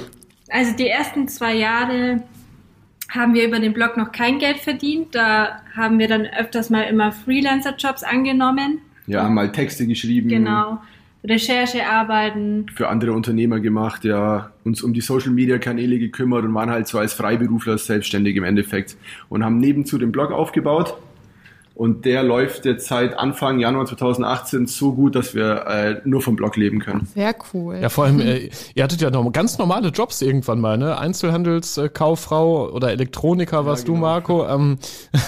Also 0.50 0.76
die 0.76 0.88
ersten 0.88 1.28
zwei 1.28 1.54
Jahre 1.56 2.24
haben 3.10 3.34
wir 3.34 3.46
über 3.46 3.60
den 3.60 3.74
Blog 3.74 3.98
noch 3.98 4.12
kein 4.12 4.40
Geld 4.40 4.58
verdient. 4.58 5.14
Da 5.14 5.62
haben 5.76 6.00
wir 6.00 6.08
dann 6.08 6.26
öfters 6.26 6.70
mal 6.70 6.84
immer 6.84 7.12
Freelancer-Jobs 7.12 8.04
angenommen. 8.04 8.80
Ja, 9.08 9.28
mal 9.30 9.52
Texte 9.52 9.88
geschrieben. 9.88 10.30
Genau. 10.30 10.80
Recherchearbeiten. 11.24 12.68
Für 12.74 12.90
andere 12.90 13.12
Unternehmer 13.12 13.60
gemacht, 13.60 14.06
ja, 14.06 14.52
uns 14.64 14.82
um 14.82 14.94
die 14.94 15.02
Social 15.02 15.32
Media 15.32 15.58
Kanäle 15.58 16.00
gekümmert 16.00 16.46
und 16.46 16.54
waren 16.54 16.70
halt 16.70 16.88
so 16.88 17.00
als 17.00 17.14
Freiberufler 17.14 17.78
selbstständig 17.78 18.36
im 18.36 18.44
Endeffekt 18.44 18.96
und 19.30 19.44
haben 19.44 19.58
nebenzu 19.58 19.98
den 19.98 20.12
Blog 20.12 20.32
aufgebaut 20.32 20.96
und 21.78 22.06
der 22.06 22.24
läuft 22.24 22.66
jetzt 22.66 22.88
seit 22.88 23.20
Anfang 23.20 23.60
Januar 23.60 23.86
2018 23.86 24.66
so 24.66 24.94
gut, 24.94 25.16
dass 25.16 25.36
wir 25.36 25.68
äh, 25.68 26.02
nur 26.06 26.24
vom 26.24 26.36
Blog 26.36 26.56
leben 26.56 26.80
können. 26.80 27.08
Sehr 27.14 27.36
cool. 27.54 27.78
Ja, 27.80 27.90
vor 27.90 28.06
allem, 28.06 28.20
äh, 28.20 28.50
ihr 28.74 28.84
hattet 28.84 29.00
ja 29.00 29.12
noch 29.12 29.32
ganz 29.32 29.60
normale 29.60 29.90
Jobs 29.90 30.24
irgendwann 30.24 30.60
mal, 30.60 30.80
ne? 30.80 30.98
Einzelhandelskauffrau 30.98 32.72
oder 32.72 32.90
Elektroniker 32.90 33.68
warst 33.68 33.88
ja, 33.88 33.94
genau. 33.94 34.00
du, 34.00 34.02
Marco. 34.02 34.48
Ähm, 34.48 34.80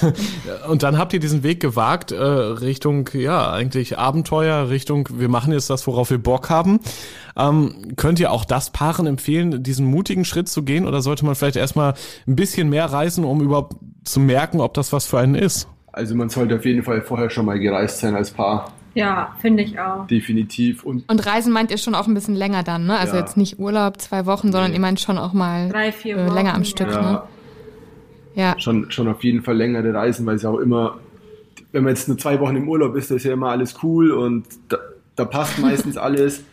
und 0.67 0.81
dann 0.81 0.97
habt 0.97 1.13
ihr 1.13 1.19
diesen 1.19 1.43
Weg 1.43 1.59
gewagt 1.59 2.11
äh, 2.11 2.17
Richtung, 2.17 3.07
ja, 3.13 3.51
eigentlich 3.51 3.99
Abenteuer, 3.99 4.69
Richtung, 4.69 5.07
wir 5.11 5.29
machen 5.29 5.53
jetzt 5.53 5.69
das, 5.69 5.85
worauf 5.85 6.09
wir 6.09 6.17
Bock 6.17 6.49
haben. 6.49 6.79
Ähm, 7.37 7.93
könnt 7.95 8.19
ihr 8.19 8.31
auch 8.31 8.43
das 8.43 8.71
Paaren 8.71 9.05
empfehlen, 9.05 9.61
diesen 9.61 9.85
mutigen 9.85 10.25
Schritt 10.25 10.49
zu 10.49 10.63
gehen? 10.63 10.87
Oder 10.87 11.03
sollte 11.03 11.25
man 11.25 11.35
vielleicht 11.35 11.57
erstmal 11.57 11.93
ein 12.25 12.35
bisschen 12.35 12.69
mehr 12.69 12.85
reisen, 12.85 13.23
um 13.23 13.39
überhaupt 13.39 13.75
zu 14.03 14.19
merken, 14.19 14.61
ob 14.61 14.73
das 14.73 14.91
was 14.91 15.05
für 15.05 15.19
einen 15.19 15.35
ist? 15.35 15.67
Also 15.91 16.15
man 16.15 16.29
sollte 16.29 16.55
auf 16.55 16.65
jeden 16.65 16.83
Fall 16.83 17.01
vorher 17.01 17.29
schon 17.29 17.45
mal 17.45 17.59
gereist 17.59 17.99
sein 17.99 18.15
als 18.15 18.31
Paar. 18.31 18.71
Ja, 18.95 19.35
finde 19.39 19.63
ich 19.63 19.79
auch. 19.79 20.07
Definitiv. 20.07 20.83
Und, 20.83 21.07
und 21.09 21.25
Reisen 21.25 21.53
meint 21.53 21.71
ihr 21.71 21.77
schon 21.77 21.95
auch 21.95 22.07
ein 22.07 22.13
bisschen 22.13 22.35
länger 22.35 22.63
dann, 22.63 22.85
ne? 22.85 22.97
Also 22.97 23.13
ja. 23.15 23.21
jetzt 23.21 23.37
nicht 23.37 23.59
Urlaub, 23.59 23.99
zwei 24.01 24.25
Wochen, 24.25 24.51
sondern 24.51 24.71
nee. 24.71 24.77
ihr 24.77 24.81
meint 24.81 24.99
schon 24.99 25.17
auch 25.17 25.33
mal 25.33 25.69
Drei, 25.69 25.91
vier 25.91 26.17
äh, 26.17 26.29
länger 26.29 26.53
am 26.53 26.63
Stück, 26.63 26.89
ja. 26.89 27.01
ne? 27.01 27.21
Ja. 28.35 28.55
Schon, 28.59 28.89
schon 28.91 29.07
auf 29.07 29.23
jeden 29.23 29.41
Fall 29.43 29.55
längere 29.55 29.93
Reisen, 29.93 30.25
weil 30.25 30.35
es 30.35 30.45
auch 30.45 30.57
immer, 30.57 30.97
wenn 31.71 31.83
man 31.83 31.93
jetzt 31.93 32.07
nur 32.07 32.17
zwei 32.17 32.39
Wochen 32.39 32.55
im 32.55 32.69
Urlaub 32.69 32.95
ist, 32.95 33.11
da 33.11 33.15
ist 33.15 33.25
ja 33.25 33.33
immer 33.33 33.49
alles 33.49 33.75
cool 33.83 34.11
und 34.11 34.45
da, 34.69 34.77
da 35.15 35.25
passt 35.25 35.59
meistens 35.59 35.97
alles. 35.97 36.43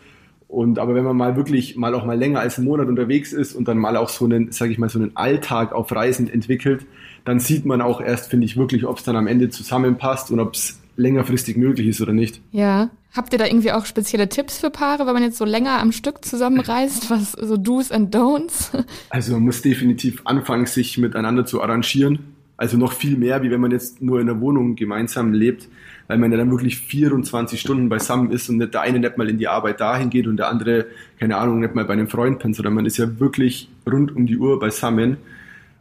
Und 0.48 0.78
aber 0.78 0.94
wenn 0.94 1.04
man 1.04 1.16
mal 1.16 1.36
wirklich 1.36 1.76
mal 1.76 1.94
auch 1.94 2.04
mal 2.04 2.16
länger 2.16 2.40
als 2.40 2.58
einen 2.58 2.68
Monat 2.68 2.86
unterwegs 2.86 3.32
ist 3.32 3.54
und 3.54 3.66
dann 3.66 3.78
mal 3.78 3.96
auch 3.96 4.08
so 4.08 4.24
einen, 4.24 4.52
sage 4.52 4.72
ich 4.72 4.78
mal, 4.78 4.88
so 4.88 4.98
einen 4.98 5.16
Alltag 5.16 5.72
auf 5.72 5.90
Reisen 5.90 6.28
entwickelt, 6.28 6.86
dann 7.24 7.40
sieht 7.40 7.66
man 7.66 7.80
auch 7.80 8.00
erst, 8.00 8.30
finde 8.30 8.46
ich, 8.46 8.56
wirklich, 8.56 8.86
ob 8.86 8.98
es 8.98 9.04
dann 9.04 9.16
am 9.16 9.26
Ende 9.26 9.48
zusammenpasst 9.50 10.30
und 10.30 10.38
ob 10.38 10.54
es 10.54 10.80
längerfristig 10.96 11.56
möglich 11.56 11.88
ist 11.88 12.00
oder 12.00 12.12
nicht. 12.12 12.40
Ja. 12.52 12.90
Habt 13.12 13.32
ihr 13.32 13.38
da 13.38 13.46
irgendwie 13.46 13.72
auch 13.72 13.86
spezielle 13.86 14.28
Tipps 14.28 14.58
für 14.58 14.68
Paare, 14.68 15.06
wenn 15.06 15.14
man 15.14 15.22
jetzt 15.22 15.38
so 15.38 15.46
länger 15.46 15.80
am 15.80 15.90
Stück 15.90 16.22
zusammenreist, 16.22 17.10
was 17.10 17.32
so 17.32 17.56
Do's 17.56 17.90
and 17.90 18.14
Don'ts? 18.14 18.70
Also 19.10 19.32
man 19.32 19.42
muss 19.42 19.62
definitiv 19.62 20.20
anfangen, 20.24 20.66
sich 20.66 20.98
miteinander 20.98 21.46
zu 21.46 21.62
arrangieren. 21.62 22.18
Also 22.58 22.76
noch 22.76 22.92
viel 22.92 23.16
mehr, 23.16 23.42
wie 23.42 23.50
wenn 23.50 23.60
man 23.60 23.70
jetzt 23.70 24.02
nur 24.02 24.20
in 24.20 24.26
der 24.26 24.40
Wohnung 24.40 24.76
gemeinsam 24.76 25.32
lebt, 25.32 25.68
weil 26.08 26.18
man 26.18 26.30
ja 26.30 26.38
dann 26.38 26.50
wirklich 26.50 26.78
24 26.78 27.60
Stunden 27.60 27.88
beisammen 27.88 28.30
ist 28.30 28.48
und 28.48 28.58
nicht 28.58 28.74
der 28.74 28.82
eine 28.82 28.98
nicht 28.98 29.16
mal 29.16 29.28
in 29.28 29.38
die 29.38 29.48
Arbeit 29.48 29.80
dahin 29.80 30.10
geht 30.10 30.26
und 30.26 30.36
der 30.36 30.48
andere, 30.48 30.86
keine 31.18 31.36
Ahnung, 31.36 31.60
nicht 31.60 31.74
mal 31.74 31.84
bei 31.84 31.94
einem 31.94 32.08
Freund 32.08 32.38
pennt, 32.38 32.56
sondern 32.56 32.74
man 32.74 32.86
ist 32.86 32.96
ja 32.96 33.18
wirklich 33.18 33.68
rund 33.90 34.14
um 34.14 34.26
die 34.26 34.38
Uhr 34.38 34.58
beisammen. 34.58 35.16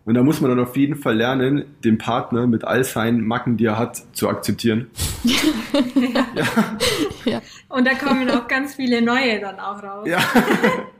Und 0.06 0.14
da 0.14 0.22
muss 0.22 0.40
man 0.40 0.52
dann 0.52 0.60
auf 0.60 0.78
jeden 0.78 0.96
Fall 0.96 1.16
lernen, 1.16 1.66
den 1.84 1.98
Partner 1.98 2.46
mit 2.46 2.64
all 2.64 2.84
seinen 2.84 3.26
Macken, 3.26 3.58
die 3.58 3.66
er 3.66 3.80
hat, 3.80 4.04
zu 4.16 4.30
akzeptieren. 4.30 4.88
ja. 5.24 6.28
ja. 6.36 6.46
ja. 7.26 7.42
Und 7.70 7.88
da 7.88 7.96
kommen 7.96 8.30
auch 8.30 8.48
ganz 8.48 8.76
viele 8.76 9.02
neue 9.02 9.40
dann 9.40 9.60
auch 9.60 9.82
raus. 9.82 10.08
Ja. 10.08 10.20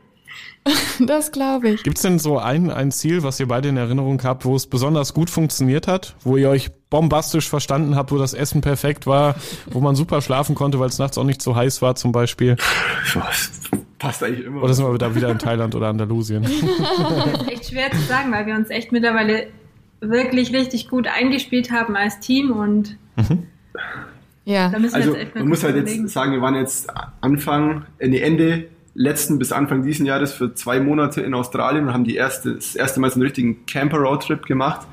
Das 1.00 1.32
glaube 1.32 1.70
ich. 1.70 1.84
Gibt 1.84 1.98
es 1.98 2.04
denn 2.04 2.20
so 2.20 2.40
ein, 2.40 2.70
ein 2.72 2.92
Ziel, 2.92 3.24
was 3.24 3.40
ihr 3.40 3.48
beide 3.48 3.70
in 3.70 3.78
Erinnerung 3.78 4.22
habt, 4.24 4.46
wo 4.46 4.56
es 4.56 4.68
besonders 4.68 5.14
gut 5.14 5.30
funktioniert 5.30 5.88
hat, 5.88 6.16
wo 6.24 6.38
ihr 6.38 6.50
euch 6.50 6.72
bombastisch 6.90 7.50
verstanden 7.50 7.96
habt, 7.96 8.12
wo 8.12 8.18
das 8.18 8.34
Essen 8.34 8.62
perfekt 8.62 9.06
war, 9.06 9.36
wo 9.68 9.82
man 9.82 9.96
super 9.96 10.22
schlafen 10.22 10.56
konnte, 10.56 10.80
weil 10.80 10.90
es 10.90 10.98
nachts 10.98 11.18
auch 11.18 11.24
nicht 11.24 11.42
so 11.42 11.56
heiß 11.56 11.82
war 11.82 11.96
zum 11.96 12.12
Beispiel? 12.12 12.56
Passt 14.00 14.24
eigentlich 14.24 14.46
immer. 14.46 14.64
Oder 14.64 14.74
sind 14.74 14.86
wir 14.86 14.98
da 14.98 15.16
wieder 15.16 15.30
in 15.30 15.40
Thailand 15.40 15.76
oder 15.76 15.88
Andalusien? 15.88 16.44
das 16.44 16.52
ist 17.42 17.48
echt 17.52 17.66
schwer 17.70 17.92
zu 17.92 18.02
sagen, 18.02 18.32
weil 18.32 18.46
wir 18.46 18.56
uns 18.56 18.70
echt 18.70 18.92
mittlerweile 18.92 19.48
wirklich 20.02 20.54
richtig 20.54 20.90
gut 20.90 21.08
eingespielt 21.08 21.72
haben 21.72 21.96
als 21.96 22.20
Team 22.20 22.52
und 22.52 22.98
mhm. 23.16 23.44
ja. 24.46 24.70
Da 24.70 24.80
müssen 24.80 24.96
wir 24.96 25.02
also, 25.02 25.16
echt 25.16 25.36
man 25.36 25.48
muss 25.48 25.64
halt 25.64 25.76
jetzt 25.76 26.10
sagen, 26.10 26.34
wir 26.34 26.42
waren 26.42 26.56
jetzt 26.56 26.88
Anfang, 27.22 27.86
äh, 27.98 28.08
nee, 28.08 28.20
Ende 28.20 28.68
letzten 28.96 29.38
bis 29.38 29.52
Anfang 29.52 29.84
diesen 29.84 30.06
Jahres 30.06 30.34
für 30.34 30.56
zwei 30.56 30.80
Monate 30.80 31.22
in 31.22 31.34
Australien 31.34 31.88
und 31.88 31.94
haben 31.94 32.06
die 32.06 32.16
erste, 32.16 32.56
das 32.56 32.76
erste 32.76 33.00
Mal 33.00 33.10
so 33.10 33.16
einen 33.16 33.24
richtigen 33.24 33.66
Camper-Roadtrip 33.66 34.46
gemacht. 34.46 34.88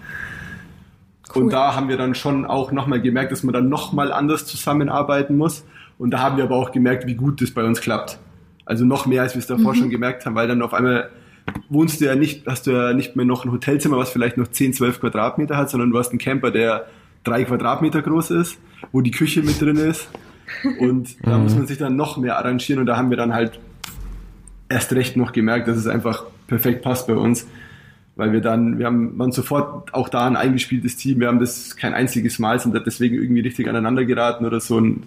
Cool. 1.35 1.45
Und 1.45 1.53
da 1.53 1.75
haben 1.75 1.89
wir 1.89 1.97
dann 1.97 2.15
schon 2.15 2.45
auch 2.45 2.73
nochmal 2.73 3.01
gemerkt, 3.01 3.33
dass 3.33 3.45
man 3.45 3.55
dann 3.55 3.69
nochmal 3.69 4.13
anders 4.13 4.45
zusammenarbeiten 4.45 5.37
muss. 5.37 5.65
Und 5.99 6.11
da 6.11 6.19
haben 6.19 6.37
wir 6.37 6.45
aber 6.45 6.57
auch 6.57 6.73
gemerkt, 6.73 7.07
wie 7.07 7.15
gut 7.15 7.41
das 7.41 7.53
bei 7.53 7.65
uns 7.65 7.81
klappt. 7.81 8.19
Also 8.67 8.85
noch 8.85 9.07
mehr, 9.07 9.23
als 9.23 9.35
wir 9.35 9.39
es 9.39 9.47
davor 9.47 9.73
mhm. 9.73 9.79
schon 9.79 9.91
gemerkt 9.91 10.27
haben, 10.27 10.35
weil 10.35 10.49
dann 10.49 10.63
auf 10.63 10.75
einmal 10.75 11.11
wohnst 11.69 12.01
du 12.01 12.05
ja 12.05 12.15
nicht, 12.15 12.47
hast 12.47 12.67
du 12.67 12.73
ja 12.73 12.93
nicht 12.93 13.17
mehr 13.17 13.25
noch 13.25 13.45
ein 13.45 13.53
Hotelzimmer, 13.53 13.97
was 13.97 14.11
vielleicht 14.11 14.37
noch 14.37 14.49
10, 14.49 14.75
12 14.75 15.01
Quadratmeter 15.01 15.57
hat, 15.57 15.71
sondern 15.71 15.91
du 15.91 15.99
hast 15.99 16.11
einen 16.11 16.19
Camper, 16.19 16.51
der 16.51 16.87
drei 17.25 17.45
Quadratmeter 17.45 18.03
groß 18.03 18.31
ist, 18.33 18.59
wo 18.91 19.01
die 19.01 19.11
Küche 19.11 19.43
mit 19.43 19.61
drin 19.61 19.77
ist. 19.77 20.09
Und 20.81 21.17
da 21.25 21.37
mhm. 21.39 21.45
muss 21.45 21.55
man 21.55 21.67
sich 21.67 21.79
dann 21.79 21.97
noch 21.97 22.17
mehr 22.17 22.37
arrangieren 22.37 22.81
und 22.81 22.87
da 22.87 22.97
haben 22.97 23.11
wir 23.11 23.17
dann 23.17 23.33
halt 23.33 23.59
erst 24.73 24.93
recht 24.93 25.17
noch 25.17 25.33
gemerkt, 25.33 25.69
dass 25.69 25.77
es 25.77 25.87
einfach 25.87 26.25
perfekt 26.47 26.83
passt 26.83 27.07
bei 27.07 27.15
uns. 27.15 27.47
Weil 28.15 28.33
wir 28.33 28.41
dann, 28.41 28.79
wir 28.79 28.87
haben 28.87 29.19
waren 29.19 29.33
sofort 29.33 29.95
auch 29.95 30.09
da 30.11 30.27
ein 30.27 30.37
eingespieltes 30.37 30.97
Team, 30.97 31.21
wir 31.21 31.29
haben 31.29 31.39
das 31.39 31.77
kein 31.77 31.95
einziges 31.95 32.39
Mal, 32.39 32.61
sind 32.61 32.75
deswegen 32.87 33.17
irgendwie 33.17 33.41
richtig 33.41 33.69
aneinander 33.69 34.05
geraten 34.05 34.45
oder 34.45 34.61
so. 34.61 34.77
Und 34.77 35.05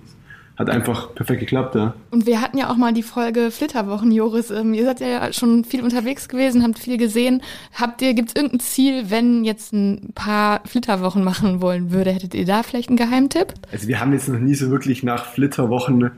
hat 0.58 0.70
einfach 0.70 1.14
perfekt 1.14 1.42
geklappt, 1.42 1.76
ja. 1.76 1.94
Und 2.12 2.26
wir 2.26 2.40
hatten 2.40 2.58
ja 2.58 2.70
auch 2.70 2.78
mal 2.78 2.94
die 2.94 3.04
Folge 3.04 3.52
Flitterwochen, 3.52 4.12
Joris. 4.12 4.52
Ähm, 4.52 4.74
ihr 4.74 4.86
seid 4.86 5.02
ja 5.02 5.34
schon 5.34 5.66
viel 5.66 5.84
unterwegs 5.84 6.30
gewesen, 6.30 6.64
habt 6.64 6.80
viel 6.80 6.98
gesehen. 6.98 7.42
Habt 7.74 8.02
ihr, 8.02 8.14
gibt 8.14 8.30
es 8.30 8.36
irgendein 8.36 8.62
Ziel, 8.62 9.10
wenn 9.10 9.44
jetzt 9.44 9.74
ein 9.74 10.12
paar 10.16 10.62
Flitterwochen 10.66 11.24
machen 11.24 11.62
wollen 11.62 11.92
würde? 11.92 12.12
Hättet 12.12 12.34
ihr 12.34 12.46
da 12.46 12.64
vielleicht 12.64 12.88
einen 12.88 12.98
Geheimtipp? 12.98 13.54
Also 13.72 13.88
wir 13.88 14.00
haben 14.00 14.14
jetzt 14.14 14.30
noch 14.30 14.40
nie 14.40 14.56
so 14.56 14.72
wirklich 14.72 15.04
nach 15.04 15.26
Flitterwochen 15.26 16.12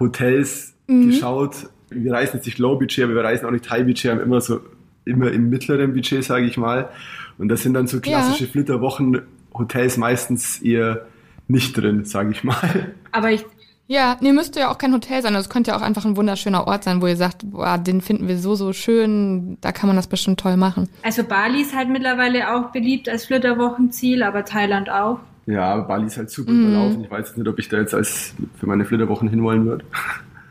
Hotels 0.00 0.72
mhm. 0.86 1.08
geschaut. 1.08 1.68
Wir 1.90 2.12
reisen 2.12 2.36
jetzt 2.36 2.46
nicht 2.46 2.58
Low 2.58 2.76
Budget, 2.76 3.04
aber 3.04 3.14
wir 3.14 3.24
reisen 3.24 3.46
auch 3.46 3.50
nicht 3.50 3.70
High 3.70 3.84
Budget, 3.84 4.10
haben 4.10 4.20
immer 4.20 4.40
so 4.40 4.60
immer 5.04 5.30
im 5.32 5.48
mittleren 5.48 5.94
Budget, 5.94 6.22
sage 6.22 6.46
ich 6.46 6.56
mal. 6.56 6.90
Und 7.38 7.48
das 7.48 7.62
sind 7.62 7.74
dann 7.74 7.86
so 7.86 8.00
klassische 8.00 8.44
ja. 8.44 8.50
Flitterwochen 8.50 9.22
Hotels 9.54 9.96
meistens 9.96 10.60
eher 10.60 11.06
nicht 11.48 11.76
drin, 11.76 12.04
sage 12.04 12.30
ich 12.30 12.44
mal. 12.44 12.92
Aber 13.10 13.30
ich, 13.30 13.44
ja, 13.90 14.18
nee, 14.20 14.32
müsste 14.32 14.60
ja 14.60 14.70
auch 14.70 14.76
kein 14.76 14.92
Hotel 14.92 15.22
sein. 15.22 15.34
Es 15.34 15.48
könnte 15.48 15.70
ja 15.70 15.76
auch 15.76 15.82
einfach 15.82 16.04
ein 16.04 16.16
wunderschöner 16.16 16.66
Ort 16.66 16.84
sein, 16.84 17.00
wo 17.00 17.06
ihr 17.06 17.16
sagt, 17.16 17.50
boah, 17.50 17.78
den 17.78 18.02
finden 18.02 18.28
wir 18.28 18.36
so, 18.36 18.54
so 18.54 18.74
schön, 18.74 19.56
da 19.62 19.72
kann 19.72 19.86
man 19.86 19.96
das 19.96 20.06
bestimmt 20.06 20.40
toll 20.40 20.58
machen. 20.58 20.90
Also 21.02 21.24
Bali 21.24 21.62
ist 21.62 21.74
halt 21.74 21.88
mittlerweile 21.88 22.54
auch 22.54 22.70
beliebt 22.70 23.08
als 23.08 23.24
Flitterwochenziel, 23.24 24.22
aber 24.22 24.44
Thailand 24.44 24.90
auch. 24.90 25.20
Ja, 25.46 25.78
Bali 25.78 26.06
ist 26.06 26.18
halt 26.18 26.30
super 26.30 26.52
mm. 26.52 26.66
überlaufen. 26.66 27.04
Ich 27.04 27.10
weiß 27.10 27.28
jetzt 27.28 27.38
nicht, 27.38 27.48
ob 27.48 27.58
ich 27.58 27.70
da 27.70 27.78
jetzt 27.78 27.94
als 27.94 28.34
für 28.60 28.66
meine 28.66 28.84
Flitterwochen 28.84 29.30
hinwollen 29.30 29.64
würde. 29.64 29.86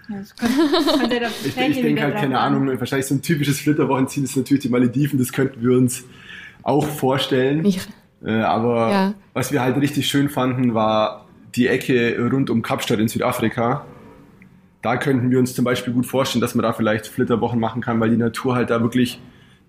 Ja, 0.09 0.17
könnte, 0.39 1.19
könnte 1.19 1.25
ich, 1.43 1.77
ich 1.77 1.81
denke 1.81 2.01
halt, 2.01 2.15
keine 2.15 2.39
Ahnung, 2.39 2.67
wahrscheinlich 2.79 3.07
so 3.07 3.15
ein 3.15 3.21
typisches 3.21 3.59
Flitterwochenziel 3.59 4.23
ist 4.23 4.37
natürlich 4.37 4.63
die 4.63 4.69
Malediven, 4.69 5.19
das 5.19 5.33
könnten 5.33 5.61
wir 5.61 5.77
uns 5.77 6.05
auch 6.63 6.85
vorstellen. 6.85 7.65
Ich, 7.65 7.79
äh, 8.25 8.31
aber 8.31 8.91
ja. 8.91 9.13
was 9.33 9.51
wir 9.51 9.61
halt 9.61 9.77
richtig 9.77 10.07
schön 10.07 10.29
fanden, 10.29 10.73
war 10.73 11.27
die 11.55 11.67
Ecke 11.67 12.17
rund 12.31 12.49
um 12.49 12.61
Kapstadt 12.61 12.99
in 12.99 13.07
Südafrika. 13.07 13.85
Da 14.81 14.97
könnten 14.97 15.31
wir 15.31 15.39
uns 15.39 15.53
zum 15.53 15.65
Beispiel 15.65 15.93
gut 15.93 16.05
vorstellen, 16.05 16.41
dass 16.41 16.55
man 16.55 16.63
da 16.63 16.71
vielleicht 16.71 17.07
Flitterwochen 17.07 17.59
machen 17.59 17.81
kann, 17.81 17.99
weil 17.99 18.09
die 18.09 18.17
Natur 18.17 18.55
halt 18.55 18.69
da 18.69 18.81
wirklich 18.81 19.19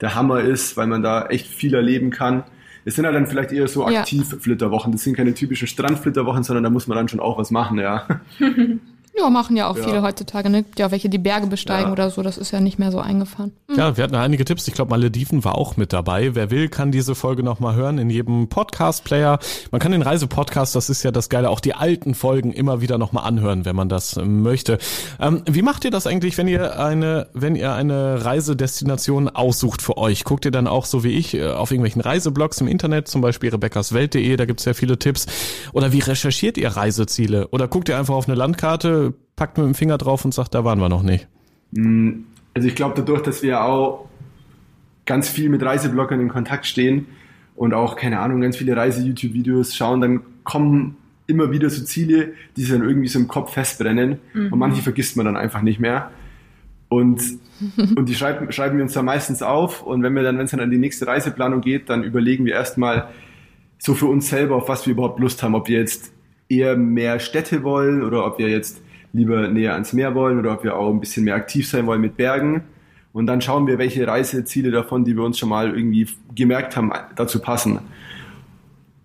der 0.01 0.15
Hammer 0.15 0.41
ist, 0.41 0.77
weil 0.77 0.87
man 0.87 1.03
da 1.03 1.27
echt 1.27 1.47
viel 1.47 1.75
erleben 1.75 2.11
kann. 2.11 2.45
Es 2.85 2.95
sind 2.95 3.05
halt 3.05 3.17
dann 3.17 3.27
vielleicht 3.27 3.53
eher 3.53 3.67
so 3.69 3.87
aktiv 3.87 4.37
Flitterwochen. 4.41 4.93
Das 4.93 5.03
sind 5.03 5.17
keine 5.17 5.35
typischen 5.35 5.67
Strandflitterwochen, 5.67 6.43
sondern 6.45 6.65
da 6.65 6.71
muss 6.71 6.87
man 6.87 6.97
dann 6.97 7.09
schon 7.09 7.21
auch 7.21 7.39
was 7.39 7.51
machen, 7.51 7.79
ja. 7.79 8.07
Ja, 9.19 9.31
machen 9.31 9.57
ja 9.57 9.69
auch 9.69 9.77
ja. 9.77 9.85
viele 9.85 10.03
heutzutage. 10.03 10.51
Ne? 10.51 10.65
Ja, 10.77 10.91
welche 10.91 11.09
die 11.09 11.19
Berge 11.19 11.47
besteigen 11.47 11.87
ja. 11.87 11.93
oder 11.93 12.11
so. 12.11 12.23
Das 12.23 12.39
ist 12.39 12.51
ja 12.53 12.61
nicht 12.61 12.79
mehr 12.79 12.93
so 12.93 13.01
eingefahren. 13.01 13.53
Mhm. 13.69 13.77
Ja, 13.77 13.97
wir 13.97 14.05
hatten 14.05 14.15
einige 14.15 14.45
Tipps. 14.45 14.69
Ich 14.69 14.75
glaube, 14.75 14.91
Malediven 14.91 15.45
war 15.45 15.57
auch 15.57 15.77
mit 15.77 15.93
dabei. 15.93 16.35
Wer 16.35 16.51
will, 16.51 16.69
kann 16.69 16.93
diese 16.93 17.15
Folge 17.15 17.43
nochmal 17.43 17.75
hören 17.75 17.99
in 17.99 18.11
jedem 18.11 18.49
Podcast-Player. 18.49 19.39
Man 19.71 19.81
kann 19.81 19.93
den 19.93 20.03
Reisepodcast, 20.03 20.75
das 20.77 20.89
ist 20.91 21.03
ja 21.03 21.11
das 21.11 21.29
Geile, 21.29 21.51
auch 21.51 21.61
die 21.61 21.75
alten 21.75 22.15
Folgen 22.15 22.53
immer 22.53 22.81
wieder 22.81 22.99
nochmal 22.99 23.25
anhören, 23.25 23.65
wenn 23.65 23.75
man 23.75 23.89
das 23.89 24.17
möchte. 24.17 24.79
Ähm, 25.21 25.43
wie 25.47 25.63
macht 25.63 25.85
ihr 25.85 25.91
das 25.91 26.07
eigentlich, 26.07 26.39
wenn 26.39 26.49
ihr 26.49 26.79
eine, 26.79 27.29
wenn 27.35 27.57
ihr 27.57 27.73
eine 27.73 28.25
Reisedestination 28.25 29.29
aussucht 29.29 29.83
für 29.83 29.97
euch? 29.97 30.25
Guckt 30.25 30.45
ihr 30.45 30.51
dann 30.51 30.67
auch 30.67 30.85
so 30.85 31.03
wie 31.05 31.11
ich 31.11 31.35
äh, 31.35 31.49
auf 31.49 31.71
irgendwelchen 31.71 32.01
Reiseblogs 32.01 32.61
im 32.61 32.69
Internet, 32.69 33.09
zum 33.09 33.21
Beispiel 33.21 33.51
rebeccaswelt.de, 33.51 34.37
da 34.37 34.45
gibt's 34.45 34.65
ja 34.65 34.75
viele 34.75 34.99
Tipps. 34.99 35.27
Oder 35.73 35.93
wie 35.93 36.01
recherchiert 36.01 36.57
ihr 36.57 36.69
Reiseziele? 36.69 37.49
Oder 37.49 37.69
guckt 37.69 37.89
ihr 37.89 37.99
einfach 37.99 38.15
auf 38.15 38.29
eine 38.29 38.37
Landkarte, 38.37 39.08
packt 39.39 39.57
mit 39.57 39.67
dem 39.67 39.75
Finger 39.75 39.97
drauf 39.97 40.25
und 40.25 40.35
sagt, 40.35 40.55
da 40.55 40.65
waren 40.65 40.81
wir 40.81 40.89
noch 40.89 41.03
nicht? 41.03 41.29
Mm, 41.71 42.25
also 42.55 42.69
ich 42.69 42.75
glaube, 42.75 42.95
dadurch, 42.97 43.23
dass 43.23 43.43
wir 43.43 43.63
auch 43.63 44.09
ganz 45.07 45.29
viel 45.29 45.49
mit 45.49 45.63
Reisebloggern 45.63 46.21
in 46.21 46.29
Kontakt 46.29 46.67
stehen 46.67 47.07
und 47.57 47.73
auch, 47.73 47.97
keine 47.97 48.19
Ahnung, 48.21 48.41
ganz 48.41 48.57
viele 48.57 48.77
Reise-YouTube-Videos 48.77 49.75
schauen, 49.75 50.01
dann 50.01 50.21
kommen 50.45 50.97
immer 51.27 51.51
wieder 51.53 51.71
so 51.71 51.85
Ziele, 51.85 52.33
die 52.57 52.63
sich 52.63 52.71
dann 52.71 52.83
irgendwie 52.83 53.09
so 53.09 53.19
im 53.19 53.29
Kopf 53.29 53.53
festbrennen 53.53 54.19
mhm. 54.35 54.53
und 54.53 54.59
manche 54.59 54.83
vergisst 54.83 55.17
man 55.17 55.27
dann 55.27 55.37
einfach 55.37 55.63
nicht 55.63 55.79
mehr. 55.79 56.11
Und, 56.89 57.23
und 57.97 58.09
die 58.09 58.15
schreiben, 58.15 58.51
schreiben 58.51 58.77
wir 58.77 58.83
uns 58.83 58.95
dann 58.95 59.05
meistens 59.05 59.43
auf 59.43 59.83
und 59.83 60.03
wenn 60.03 60.15
wir 60.15 60.23
dann, 60.23 60.37
wenn 60.37 60.47
es 60.47 60.51
dann 60.51 60.61
an 60.61 60.71
die 60.71 60.79
nächste 60.79 61.07
Reiseplanung 61.07 61.61
geht, 61.61 61.89
dann 61.89 62.03
überlegen 62.03 62.45
wir 62.45 62.55
erstmal 62.55 63.09
so 63.79 63.95
für 63.95 64.07
uns 64.07 64.29
selber, 64.29 64.57
auf 64.57 64.69
was 64.69 64.87
wir 64.87 64.93
überhaupt 64.93 65.21
Lust 65.21 65.43
haben, 65.43 65.55
ob 65.55 65.69
wir 65.69 65.79
jetzt 65.79 66.13
eher 66.49 66.77
mehr 66.77 67.21
Städte 67.21 67.63
wollen 67.63 68.03
oder 68.03 68.27
ob 68.27 68.39
wir 68.39 68.49
jetzt 68.49 68.81
lieber 69.13 69.49
näher 69.49 69.75
ans 69.75 69.93
Meer 69.93 70.15
wollen 70.15 70.39
oder 70.39 70.53
ob 70.53 70.65
wir 70.65 70.77
auch 70.77 70.91
ein 70.91 71.01
bisschen 71.01 71.25
mehr 71.25 71.35
aktiv 71.35 71.69
sein 71.69 71.87
wollen 71.87 72.01
mit 72.01 72.17
Bergen. 72.17 72.63
Und 73.13 73.27
dann 73.27 73.41
schauen 73.41 73.67
wir, 73.67 73.79
welche 73.79 74.07
Reiseziele 74.07 74.71
davon, 74.71 75.05
die 75.05 75.17
wir 75.17 75.25
uns 75.25 75.39
schon 75.39 75.49
mal 75.49 75.75
irgendwie 75.75 76.07
gemerkt 76.35 76.77
haben, 76.77 76.93
dazu 77.17 77.41
passen. 77.41 77.81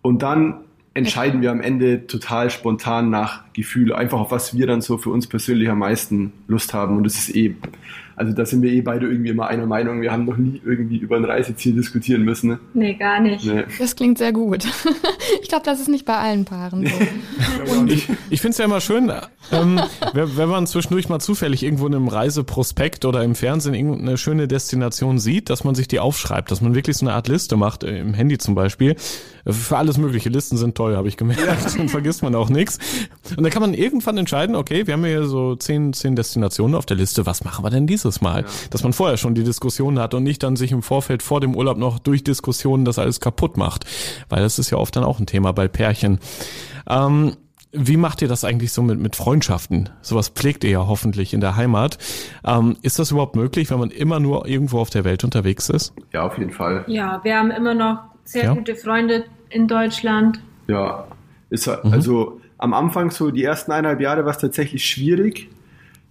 Und 0.01 0.21
dann 0.21 0.59
entscheiden 0.93 1.41
wir 1.41 1.51
am 1.51 1.61
Ende 1.61 2.05
total 2.05 2.49
spontan 2.49 3.09
nach 3.09 3.51
Gefühl, 3.53 3.93
einfach 3.93 4.19
auf 4.19 4.31
was 4.31 4.55
wir 4.55 4.67
dann 4.67 4.81
so 4.81 4.97
für 4.97 5.09
uns 5.09 5.27
persönlich 5.27 5.69
am 5.69 5.79
meisten 5.79 6.33
Lust 6.47 6.73
haben. 6.73 6.97
Und 6.97 7.05
das 7.05 7.15
ist 7.15 7.35
eh 7.35 7.55
also 8.15 8.33
da 8.33 8.45
sind 8.45 8.61
wir 8.61 8.71
eh 8.71 8.81
beide 8.81 9.07
irgendwie 9.07 9.29
immer 9.29 9.47
einer 9.47 9.65
Meinung. 9.65 10.01
Wir 10.01 10.11
haben 10.11 10.25
noch 10.25 10.37
nie 10.37 10.61
irgendwie 10.65 10.97
über 10.97 11.15
ein 11.15 11.25
Reiseziel 11.25 11.73
diskutieren 11.73 12.23
müssen. 12.23 12.49
Ne? 12.49 12.59
Nee, 12.73 12.93
gar 12.93 13.19
nicht. 13.19 13.45
Nee. 13.45 13.63
Das 13.79 13.95
klingt 13.95 14.17
sehr 14.17 14.33
gut. 14.33 14.65
Ich 15.41 15.49
glaube, 15.49 15.65
das 15.65 15.79
ist 15.79 15.89
nicht 15.89 16.05
bei 16.05 16.15
allen 16.15 16.45
Paaren 16.45 16.85
so. 16.85 16.93
Ich 17.87 18.07
ich 18.29 18.41
finde 18.41 18.51
es 18.51 18.57
ja 18.57 18.65
immer 18.65 18.81
schön, 18.81 19.11
ähm, 19.51 19.79
wenn 20.13 20.49
man 20.49 20.67
zwischendurch 20.67 21.09
mal 21.09 21.19
zufällig 21.19 21.63
irgendwo 21.63 21.87
in 21.87 21.95
einem 21.95 22.07
Reiseprospekt 22.07 23.05
oder 23.05 23.23
im 23.23 23.35
Fernsehen 23.35 23.73
irgendeine 23.73 24.17
schöne 24.17 24.47
Destination 24.47 25.19
sieht, 25.19 25.49
dass 25.49 25.63
man 25.63 25.75
sich 25.75 25.87
die 25.87 25.99
aufschreibt, 25.99 26.51
dass 26.51 26.61
man 26.61 26.75
wirklich 26.75 26.97
so 26.97 27.05
eine 27.05 27.15
Art 27.15 27.27
Liste 27.27 27.57
macht, 27.57 27.83
äh, 27.83 27.99
im 27.99 28.13
Handy 28.13 28.37
zum 28.37 28.55
Beispiel. 28.55 28.95
Für 29.45 29.77
alles 29.77 29.97
mögliche. 29.97 30.29
Listen 30.29 30.57
sind 30.57 30.75
toll, 30.75 30.95
habe 30.95 31.07
ich 31.07 31.17
gemerkt. 31.17 31.43
Dann 31.77 31.89
vergisst 31.89 32.23
man 32.23 32.33
auch 32.33 32.49
nichts. 32.49 32.79
Und 33.35 33.43
dann 33.43 33.51
kann 33.51 33.61
man 33.61 33.73
irgendwann 33.73 34.17
entscheiden, 34.17 34.55
okay, 34.55 34.87
wir 34.87 34.93
haben 34.93 35.03
hier 35.03 35.25
so 35.25 35.55
zehn, 35.55 35.93
zehn 35.93 36.15
Destinationen 36.15 36.75
auf 36.75 36.85
der 36.85 36.97
Liste. 36.97 37.25
Was 37.25 37.43
machen 37.43 37.63
wir 37.63 37.69
denn 37.69 37.85
dieses 37.85 38.12
Mal? 38.21 38.41
Ja. 38.41 38.47
Dass 38.69 38.83
man 38.83 38.93
vorher 38.93 39.17
schon 39.17 39.35
die 39.35 39.43
Diskussion 39.43 39.99
hat 39.99 40.13
und 40.13 40.23
nicht 40.23 40.43
dann 40.43 40.55
sich 40.55 40.71
im 40.71 40.81
Vorfeld 40.81 41.23
vor 41.23 41.41
dem 41.41 41.55
Urlaub 41.55 41.77
noch 41.77 41.99
durch 41.99 42.23
Diskussionen 42.23 42.85
das 42.85 42.99
alles 42.99 43.19
kaputt 43.19 43.57
macht. 43.57 43.85
Weil 44.29 44.41
das 44.41 44.59
ist 44.59 44.69
ja 44.69 44.77
oft 44.77 44.95
dann 44.95 45.03
auch 45.03 45.19
ein 45.19 45.25
Thema 45.25 45.53
bei 45.53 45.67
Pärchen. 45.67 46.19
Ähm, 46.87 47.37
wie 47.73 47.97
macht 47.97 48.21
ihr 48.21 48.27
das 48.27 48.43
eigentlich 48.43 48.71
so 48.71 48.83
mit, 48.83 48.99
mit 48.99 49.15
Freundschaften? 49.15 49.89
Sowas 50.01 50.29
pflegt 50.29 50.63
ihr 50.63 50.69
ja 50.69 50.87
hoffentlich 50.87 51.33
in 51.33 51.41
der 51.41 51.55
Heimat. 51.55 51.97
Ähm, 52.45 52.77
ist 52.83 52.99
das 52.99 53.11
überhaupt 53.11 53.35
möglich, 53.35 53.71
wenn 53.71 53.79
man 53.79 53.89
immer 53.89 54.19
nur 54.19 54.47
irgendwo 54.47 54.79
auf 54.79 54.91
der 54.91 55.03
Welt 55.03 55.23
unterwegs 55.23 55.69
ist? 55.69 55.93
Ja, 56.13 56.21
auf 56.21 56.37
jeden 56.37 56.51
Fall. 56.51 56.83
Ja, 56.87 57.19
wir 57.23 57.35
haben 57.35 57.49
immer 57.49 57.73
noch 57.73 57.99
sehr 58.25 58.45
ja. 58.45 58.53
gute 58.53 58.75
Freunde 58.75 59.25
in 59.49 59.67
Deutschland. 59.67 60.39
Ja, 60.67 61.07
ist 61.49 61.67
mhm. 61.67 61.91
also 61.91 62.39
am 62.59 62.73
Anfang 62.73 63.11
so 63.11 63.31
die 63.31 63.43
ersten 63.43 63.71
eineinhalb 63.71 63.99
Jahre 63.99 64.23
war 64.23 64.31
es 64.31 64.37
tatsächlich 64.37 64.85
schwierig. 64.85 65.49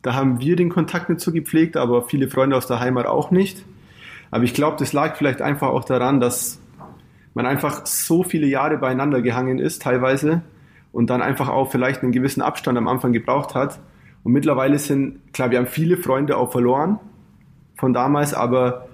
Da 0.03 0.15
haben 0.15 0.41
wir 0.41 0.57
den 0.57 0.69
Kontakt 0.69 1.09
nicht 1.09 1.21
so 1.21 1.33
gepflegt, 1.33 1.77
aber 1.77 2.03
viele 2.03 2.29
Freunde 2.29 2.57
aus 2.57 2.67
der 2.67 2.81
Heimat 2.81 3.07
auch 3.07 3.31
nicht. 3.31 3.65
Aber 4.31 4.45
ich 4.45 4.55
glaube, 4.55 4.77
das 4.79 4.93
lag 4.93 5.17
vielleicht 5.17 5.41
einfach 5.41 5.69
auch 5.69 5.85
daran, 5.85 6.21
dass 6.21 6.61
man 7.35 7.47
einfach 7.47 7.87
so 7.87 8.23
viele 8.23 8.47
Jahre 8.47 8.79
beieinander 8.79 9.23
gehangen 9.23 9.59
ist, 9.59 9.83
teilweise, 9.83 10.43
und 10.93 11.09
dann 11.09 11.23
einfach 11.23 11.49
auch 11.49 11.71
vielleicht 11.71 12.03
einen 12.03 12.13
gewissen 12.13 12.43
Abstand 12.43 12.77
am 12.77 12.89
Anfang 12.89 13.13
gebraucht 13.13 13.55
hat. 13.55 13.79
Und 14.25 14.33
mittlerweile 14.33 14.79
sind, 14.79 15.33
klar, 15.33 15.51
wir 15.51 15.59
haben 15.59 15.67
viele 15.67 15.97
Freunde 15.97 16.37
auch 16.37 16.53
verloren 16.53 16.99
von 17.77 17.93
damals, 17.93 18.35
aber 18.35 18.89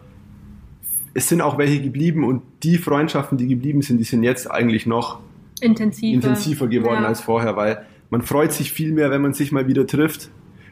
es 1.15 1.29
sind 1.29 1.41
auch 1.41 1.59
welche 1.59 1.83
geblieben 1.83 2.25
und 2.25 2.43
die 2.63 2.79
Freundschaften, 2.79 3.39
die 3.39 3.49
geblieben 3.49 3.83
sind, 3.83 3.99
die 3.99 4.05
sind 4.05 4.23
jetzt 4.23 4.51
eigentlich 4.51 4.87
noch 4.87 5.19
intensiver, 5.61 6.15
intensiver 6.15 6.69
geworden 6.69 7.03
ja. 7.03 7.09
als 7.09 7.21
vorher, 7.21 7.57
weil 7.57 7.85
man 8.11 8.23
freut 8.23 8.53
sich 8.53 8.73
viel 8.73 8.93
mehr, 8.93 9.11
wenn 9.11 9.23
man 9.23 9.35
sich 9.35 9.53
mal 9.53 9.67
wieder 9.67 9.87
trifft. 9.87 10.31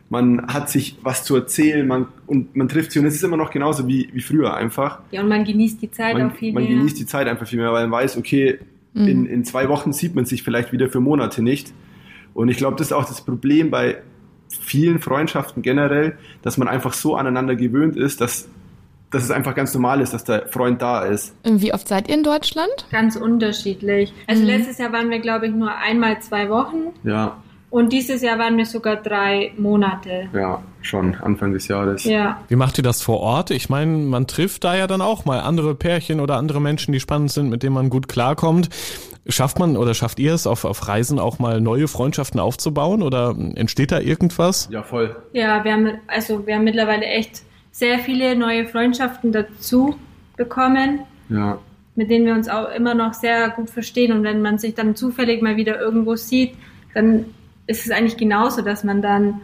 Man 0.08 0.46
hat 0.46 0.70
sich 0.70 0.96
was 1.02 1.24
zu 1.24 1.34
erzählen 1.34 1.86
man, 1.86 2.06
und 2.26 2.54
man 2.54 2.68
trifft 2.68 2.92
sich 2.92 3.00
und 3.00 3.06
es 3.06 3.16
ist 3.16 3.24
immer 3.24 3.36
noch 3.36 3.50
genauso 3.50 3.88
wie, 3.88 4.08
wie 4.12 4.20
früher 4.20 4.54
einfach. 4.54 5.00
Ja, 5.10 5.20
und 5.22 5.28
man 5.28 5.44
genießt 5.44 5.82
die 5.82 5.90
Zeit 5.90 6.16
man, 6.16 6.30
auch 6.30 6.34
viel 6.34 6.52
man 6.52 6.62
mehr. 6.62 6.70
Man 6.70 6.78
genießt 6.80 6.98
die 7.00 7.06
Zeit 7.06 7.26
einfach 7.26 7.46
viel 7.46 7.58
mehr, 7.58 7.72
weil 7.72 7.88
man 7.88 8.00
weiß, 8.00 8.16
okay, 8.16 8.58
mhm. 8.94 9.08
in, 9.08 9.26
in 9.26 9.44
zwei 9.44 9.68
Wochen 9.68 9.92
sieht 9.92 10.14
man 10.14 10.24
sich 10.24 10.42
vielleicht 10.42 10.72
wieder 10.72 10.88
für 10.88 11.00
Monate 11.00 11.42
nicht. 11.42 11.72
Und 12.34 12.48
ich 12.48 12.56
glaube, 12.56 12.76
das 12.76 12.88
ist 12.88 12.92
auch 12.92 13.06
das 13.06 13.24
Problem 13.24 13.70
bei 13.70 14.02
vielen 14.48 15.00
Freundschaften 15.00 15.62
generell, 15.62 16.16
dass 16.42 16.56
man 16.56 16.68
einfach 16.68 16.92
so 16.92 17.16
aneinander 17.16 17.56
gewöhnt 17.56 17.96
ist, 17.96 18.20
dass 18.20 18.48
dass 19.10 19.22
es 19.22 19.30
einfach 19.30 19.54
ganz 19.54 19.72
normal 19.72 20.00
ist, 20.00 20.12
dass 20.12 20.24
der 20.24 20.48
Freund 20.48 20.82
da 20.82 21.04
ist. 21.04 21.34
Wie 21.44 21.72
oft 21.72 21.86
seid 21.86 22.08
ihr 22.08 22.14
in 22.14 22.22
Deutschland? 22.22 22.86
Ganz 22.90 23.16
unterschiedlich. 23.16 24.12
Also 24.26 24.42
mhm. 24.42 24.48
letztes 24.48 24.78
Jahr 24.78 24.92
waren 24.92 25.10
wir, 25.10 25.20
glaube 25.20 25.46
ich, 25.46 25.54
nur 25.54 25.74
einmal 25.74 26.20
zwei 26.20 26.50
Wochen. 26.50 26.92
Ja. 27.04 27.36
Und 27.68 27.92
dieses 27.92 28.22
Jahr 28.22 28.38
waren 28.38 28.56
wir 28.56 28.66
sogar 28.66 28.96
drei 28.96 29.52
Monate. 29.58 30.28
Ja, 30.32 30.62
schon 30.82 31.16
Anfang 31.16 31.52
des 31.52 31.68
Jahres. 31.68 32.04
Ja. 32.04 32.40
Wie 32.48 32.56
macht 32.56 32.78
ihr 32.78 32.84
das 32.84 33.02
vor 33.02 33.20
Ort? 33.20 33.50
Ich 33.50 33.68
meine, 33.68 33.92
man 33.92 34.26
trifft 34.26 34.64
da 34.64 34.76
ja 34.76 34.86
dann 34.86 35.00
auch 35.02 35.24
mal 35.24 35.40
andere 35.40 35.74
Pärchen 35.74 36.20
oder 36.20 36.36
andere 36.36 36.60
Menschen, 36.60 36.92
die 36.92 37.00
spannend 37.00 37.32
sind, 37.32 37.50
mit 37.50 37.62
denen 37.62 37.74
man 37.74 37.90
gut 37.90 38.08
klarkommt. 38.08 38.70
Schafft 39.28 39.58
man 39.58 39.76
oder 39.76 39.94
schafft 39.94 40.20
ihr 40.20 40.32
es 40.32 40.46
auf, 40.46 40.64
auf 40.64 40.86
Reisen 40.86 41.18
auch 41.18 41.40
mal 41.40 41.60
neue 41.60 41.88
Freundschaften 41.88 42.38
aufzubauen 42.38 43.02
oder 43.02 43.34
entsteht 43.56 43.90
da 43.90 43.98
irgendwas? 43.98 44.68
Ja, 44.70 44.84
voll. 44.84 45.16
Ja, 45.32 45.64
wir 45.64 45.72
haben, 45.72 45.98
also 46.06 46.46
wir 46.46 46.54
haben 46.54 46.64
mittlerweile 46.64 47.04
echt 47.06 47.42
sehr 47.72 47.98
viele 47.98 48.36
neue 48.36 48.66
Freundschaften 48.66 49.32
dazu 49.32 49.96
bekommen. 50.36 51.00
Ja. 51.28 51.58
Mit 51.96 52.10
denen 52.10 52.26
wir 52.26 52.34
uns 52.34 52.48
auch 52.48 52.70
immer 52.70 52.94
noch 52.94 53.14
sehr 53.14 53.50
gut 53.50 53.70
verstehen. 53.70 54.12
Und 54.12 54.22
wenn 54.22 54.42
man 54.42 54.58
sich 54.58 54.74
dann 54.74 54.94
zufällig 54.94 55.42
mal 55.42 55.56
wieder 55.56 55.80
irgendwo 55.80 56.14
sieht, 56.14 56.54
dann 56.94 57.26
ist 57.66 57.84
es 57.84 57.90
eigentlich 57.90 58.16
genauso, 58.16 58.62
dass 58.62 58.84
man 58.84 59.02
dann, 59.02 59.40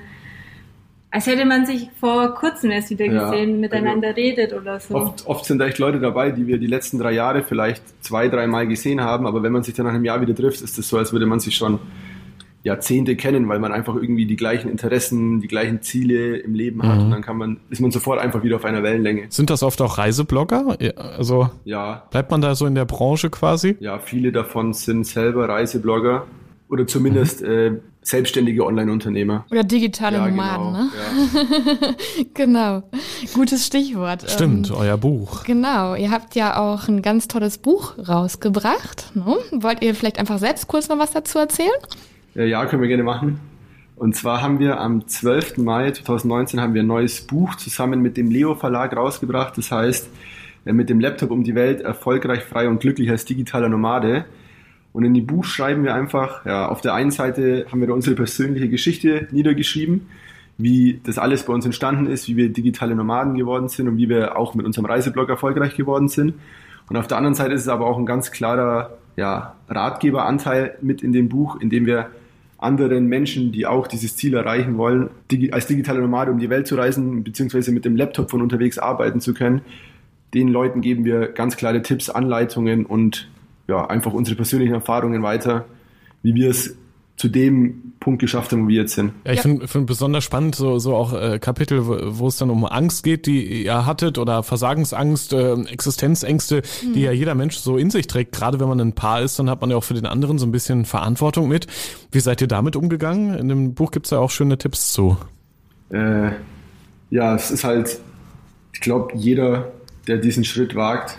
als 1.11 1.27
hätte 1.27 1.45
man 1.45 1.67
sich 1.67 1.91
vor 2.01 2.35
kurzem 2.35 2.71
erst 2.71 2.91
wieder 2.91 3.09
gesehen, 3.09 3.51
ja, 3.51 3.57
miteinander 3.57 4.09
also 4.09 4.21
redet 4.21 4.53
oder 4.53 4.81
so. 4.81 4.95
Oft, 4.95 5.27
oft 5.27 5.45
sind 5.45 5.61
echt 5.61 5.79
Leute 5.79 6.01
dabei, 6.01 6.31
die 6.31 6.47
wir 6.47 6.59
die 6.59 6.67
letzten 6.67 6.99
drei 6.99 7.13
Jahre 7.13 7.43
vielleicht 7.43 7.83
zwei, 8.03 8.29
dreimal 8.29 8.67
gesehen 8.67 9.01
haben, 9.01 9.27
aber 9.27 9.43
wenn 9.43 9.53
man 9.53 9.63
sich 9.63 9.75
dann 9.75 9.87
nach 9.87 9.95
einem 9.95 10.05
Jahr 10.05 10.21
wieder 10.21 10.35
trifft, 10.35 10.63
ist 10.63 10.79
es 10.79 10.89
so, 10.89 10.99
als 10.99 11.13
würde 11.13 11.27
man 11.27 11.41
sich 11.41 11.57
schon 11.57 11.79
Jahrzehnte 12.65 13.17
kennen, 13.17 13.49
weil 13.49 13.59
man 13.59 13.73
einfach 13.73 13.97
irgendwie 13.97 14.25
die 14.25 14.37
gleichen 14.37 14.71
Interessen, 14.71 15.41
die 15.41 15.49
gleichen 15.49 15.83
Ziele 15.83 16.37
im 16.37 16.55
Leben 16.55 16.83
hat 16.85 16.99
mhm. 16.99 17.05
und 17.05 17.11
dann 17.11 17.23
kann 17.23 17.37
man, 17.37 17.61
ist 17.71 17.81
man 17.81 17.91
sofort 17.91 18.21
einfach 18.21 18.45
wieder 18.45 18.57
auf 18.57 18.65
einer 18.65 18.85
Wellenlänge. 18.85 19.27
Sind 19.31 19.51
das 19.51 19.65
oft 19.65 19.81
auch 19.83 19.99
Reiseblogger? 19.99 20.77
Also 21.17 21.51
ja. 21.65 22.07
bleibt 22.11 22.31
man 22.31 22.41
da 22.41 22.55
so 22.55 22.67
in 22.67 22.77
der 22.77 22.85
Branche 22.85 23.31
quasi? 23.31 23.77
Ja, 23.81 23.99
viele 23.99 24.31
davon 24.31 24.75
sind 24.75 25.07
selber 25.07 25.49
Reiseblogger 25.49 26.27
oder 26.69 26.87
zumindest 26.87 27.43
mhm. 27.43 27.51
äh, 27.51 27.73
selbstständige 28.03 28.67
Online-Unternehmer. 28.67 29.47
Oder 29.51 29.63
digitale 29.63 30.19
ja, 30.19 30.29
Nomaden, 30.29 30.67
genau, 30.67 30.83
ne? 30.83 30.91
Ja. 31.81 31.95
genau. 32.35 32.83
Gutes 33.33 33.67
Stichwort. 33.67 34.29
Stimmt, 34.29 34.71
ähm, 34.71 34.77
euer 34.77 34.97
Buch. 34.99 35.45
Genau. 35.45 35.95
Ihr 35.95 36.11
habt 36.11 36.35
ja 36.35 36.59
auch 36.59 36.89
ein 36.89 37.01
ganz 37.01 37.29
tolles 37.29 37.59
Buch 37.59 37.97
rausgebracht. 38.09 39.13
Ne? 39.15 39.37
Wollt 39.53 39.83
ihr 39.83 39.95
vielleicht 39.95 40.19
einfach 40.19 40.39
selbst 40.39 40.67
kurz 40.67 40.89
noch 40.89 40.99
was 40.99 41.13
dazu 41.13 41.39
erzählen? 41.39 41.71
Äh, 42.35 42.49
ja, 42.49 42.67
können 42.67 42.83
wir 42.83 42.89
gerne 42.89 43.05
machen. 43.05 43.41
Und 43.97 44.17
zwar 44.17 44.43
haben 44.43 44.59
wir 44.59 44.81
am 44.81 45.07
12. 45.07 45.59
Mai 45.59 45.93
2019 45.93 46.61
haben 46.61 46.75
wir 46.75 46.83
ein 46.83 46.89
neues 46.89 47.21
Buch 47.21 47.55
zusammen 47.55 48.03
mit 48.03 48.17
dem 48.17 48.31
Leo 48.31 48.57
Verlag 48.57 48.97
rausgebracht. 48.97 49.57
Das 49.57 49.71
heißt, 49.71 50.11
äh, 50.65 50.73
mit 50.73 50.91
dem 50.91 50.99
Laptop 50.99 51.31
um 51.31 51.45
die 51.45 51.55
Welt 51.55 51.81
erfolgreich, 51.81 52.43
frei 52.43 52.69
und 52.69 52.81
glücklich 52.81 53.11
als 53.11 53.25
digitaler 53.25 53.69
Nomade. 53.69 54.25
Und 54.93 55.05
in 55.05 55.15
die 55.15 55.21
Buch 55.21 55.45
schreiben 55.45 55.85
wir 55.85 55.95
einfach, 55.95 56.45
ja, 56.45 56.69
auf 56.69 56.81
der 56.81 56.95
einen 56.95 57.11
Seite 57.11 57.67
haben 57.71 57.81
wir 57.81 57.89
da 57.89 57.95
unsere 57.95 58.15
persönliche 58.15 58.69
Geschichte 58.69 59.27
niedergeschrieben, 59.31 60.09
wie 60.59 61.01
das 61.05 61.19
alles 61.19 61.45
bei 61.45 61.53
uns 61.53 61.65
entstanden 61.65 62.07
ist, 62.07 62.29
wie 62.29 62.37
wir 62.37 62.51
digitale 62.51 62.95
Nomaden 62.95 63.35
geworden 63.35 63.69
sind 63.69 63.89
und 63.89 63.97
wie 63.97 64.09
wir 64.09 64.37
auch 64.37 64.55
mit 64.55 64.67
unserem 64.67 64.85
Reiseblog 64.85 65.29
erfolgreich 65.29 65.77
geworden 65.77 66.09
sind. 66.09 66.35
Und 66.89 66.97
auf 66.97 67.07
der 67.07 67.17
anderen 67.17 67.35
Seite 67.35 67.55
ist 67.55 67.63
es 67.63 67.69
aber 67.69 67.87
auch 67.87 67.99
ein 67.99 68.07
ganz 68.07 68.31
klarer 68.31 68.99
ja, 69.17 69.55
Ratgeberanteil 69.69 70.77
mit 70.83 71.03
in 71.03 71.13
dem 71.13 71.29
Buch, 71.29 71.61
in 71.61 71.71
dem 71.71 71.87
wir 71.87 72.11
anderen 72.59 73.07
Menschen, 73.07 73.51
die 73.51 73.67
auch 73.67 73.87
dieses 73.87 74.17
Ziel 74.17 74.35
erreichen 74.35 74.77
wollen, 74.77 75.11
als 75.51 75.67
digitale 75.67 76.01
Nomade 76.01 76.31
um 76.31 76.39
die 76.39 76.49
Welt 76.51 76.67
zu 76.67 76.77
reisen, 76.77 77.25
beziehungsweise 77.25 77.73
mit 77.73 77.85
dem 77.85 77.97
Laptop 77.97 78.31
von 78.31 78.41
unterwegs 78.41 78.79
arbeiten 78.79 79.21
zu 79.21 79.35
können, 79.35 79.63
den 80.35 80.49
Leuten 80.49 80.81
geben 80.81 81.05
wir 81.05 81.29
ganz 81.29 81.57
klare 81.57 81.83
Tipps, 81.83 82.09
Anleitungen 82.09 82.87
und 82.87 83.29
ja, 83.69 83.87
einfach 83.87 84.13
unsere 84.13 84.37
persönlichen 84.37 84.75
Erfahrungen 84.75 85.23
weiter, 85.23 85.67
wie 86.23 86.35
wir 86.35 86.51
es 86.51 86.77
zu 87.17 87.29
dem 87.29 87.93
Punkt 88.01 88.21
geschafft 88.21 88.51
haben, 88.51 88.65
wo 88.65 88.69
wir 88.69 88.83
jetzt 88.83 88.95
sind. 88.95 89.13
Ja, 89.25 89.33
ich 89.33 89.37
ja. 89.37 89.43
finde 89.43 89.69
find 89.69 89.87
besonders 89.87 90.25
spannend 90.25 90.57
so, 90.57 90.79
so 90.79 90.97
auch 90.97 91.13
äh, 91.13 91.39
Kapitel, 91.39 91.87
wo, 91.87 91.97
wo 92.19 92.27
es 92.27 92.37
dann 92.37 92.51
um 92.51 92.65
Angst 92.65 93.05
geht, 93.05 93.27
die 93.27 93.65
ihr 93.65 93.87
hattet 93.87 94.19
oder 94.19 94.43
Versagensangst, 94.43 95.33
äh, 95.33 95.55
Existenzängste, 95.67 96.63
mhm. 96.85 96.95
die 96.95 97.03
ja 97.03 97.13
jeder 97.13 97.35
Mensch 97.37 97.59
so 97.59 97.77
in 97.77 97.91
sich 97.91 98.09
trägt. 98.09 98.33
Gerade 98.33 98.59
wenn 98.59 98.69
man 98.69 98.81
ein 98.81 98.95
Paar 98.95 99.23
ist, 99.23 99.39
dann 99.39 99.49
hat 99.49 99.61
man 99.61 99.71
ja 99.71 99.77
auch 99.77 99.85
für 99.85 99.95
den 99.95 100.07
anderen 100.07 100.39
so 100.39 100.47
ein 100.47 100.53
bisschen 100.53 100.85
Verantwortung 100.85 101.49
mit. 101.49 101.69
Wie 102.11 102.21
seid 102.21 102.41
ihr 102.41 102.49
damit 102.49 102.75
umgegangen? 102.75 103.35
In 103.35 103.49
dem 103.49 103.75
Buch 103.75 103.93
gibt 103.93 104.07
es 104.07 104.11
ja 104.11 104.19
auch 104.19 104.31
schöne 104.31 104.59
Tipps 104.59 104.93
zu. 104.93 105.17
Äh, 105.91 106.31
ja, 107.11 107.37
es 107.37 107.51
ist 107.53 107.63
halt, 107.63 108.01
ich 108.73 108.81
glaube, 108.81 109.13
jeder, 109.15 109.71
der 110.09 110.17
diesen 110.17 110.45
Schritt 110.45 110.75
wagt, 110.75 111.19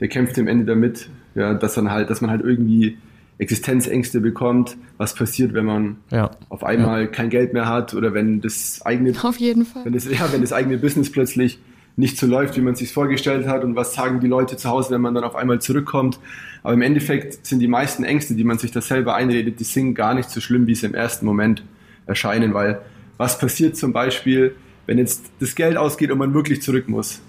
der 0.00 0.08
kämpft 0.08 0.38
am 0.38 0.48
Ende 0.48 0.66
damit, 0.66 1.08
ja, 1.34 1.54
dass 1.54 1.74
dann 1.74 1.90
halt, 1.90 2.10
dass 2.10 2.20
man 2.20 2.30
halt 2.30 2.42
irgendwie 2.42 2.98
Existenzängste 3.38 4.20
bekommt, 4.20 4.76
was 4.98 5.14
passiert, 5.14 5.54
wenn 5.54 5.64
man 5.64 5.96
ja. 6.10 6.30
auf 6.48 6.62
einmal 6.64 7.02
ja. 7.02 7.06
kein 7.08 7.30
Geld 7.30 7.52
mehr 7.52 7.66
hat 7.66 7.94
oder 7.94 8.14
wenn 8.14 8.40
das 8.40 8.80
eigene 8.84 9.12
auf 9.22 9.38
jeden 9.38 9.64
Fall. 9.64 9.84
wenn 9.84 9.92
das, 9.92 10.04
ja, 10.04 10.32
wenn 10.32 10.42
das 10.42 10.52
eigene 10.52 10.78
Business 10.78 11.10
plötzlich 11.10 11.58
nicht 11.96 12.18
so 12.18 12.26
läuft, 12.26 12.56
wie 12.56 12.60
man 12.60 12.72
es 12.72 12.78
sich 12.78 12.92
vorgestellt 12.92 13.46
hat 13.46 13.64
und 13.64 13.76
was 13.76 13.94
sagen 13.94 14.20
die 14.20 14.26
Leute 14.26 14.56
zu 14.56 14.68
Hause, 14.68 14.94
wenn 14.94 15.00
man 15.00 15.14
dann 15.14 15.24
auf 15.24 15.36
einmal 15.36 15.60
zurückkommt. 15.60 16.18
Aber 16.62 16.72
im 16.72 16.82
Endeffekt 16.82 17.44
sind 17.44 17.58
die 17.58 17.68
meisten 17.68 18.04
Ängste, 18.04 18.34
die 18.34 18.44
man 18.44 18.58
sich 18.58 18.70
da 18.70 18.80
selber 18.80 19.14
einredet, 19.14 19.60
die 19.60 19.64
sind 19.64 19.94
gar 19.94 20.14
nicht 20.14 20.30
so 20.30 20.40
schlimm, 20.40 20.66
wie 20.66 20.74
sie 20.74 20.86
im 20.86 20.94
ersten 20.94 21.26
Moment 21.26 21.62
erscheinen, 22.06 22.54
weil 22.54 22.80
was 23.18 23.38
passiert 23.38 23.76
zum 23.76 23.92
Beispiel, 23.92 24.54
wenn 24.86 24.98
jetzt 24.98 25.24
das 25.38 25.54
Geld 25.54 25.76
ausgeht 25.76 26.10
und 26.10 26.18
man 26.18 26.32
wirklich 26.34 26.62
zurück 26.62 26.88
muss? 26.88 27.20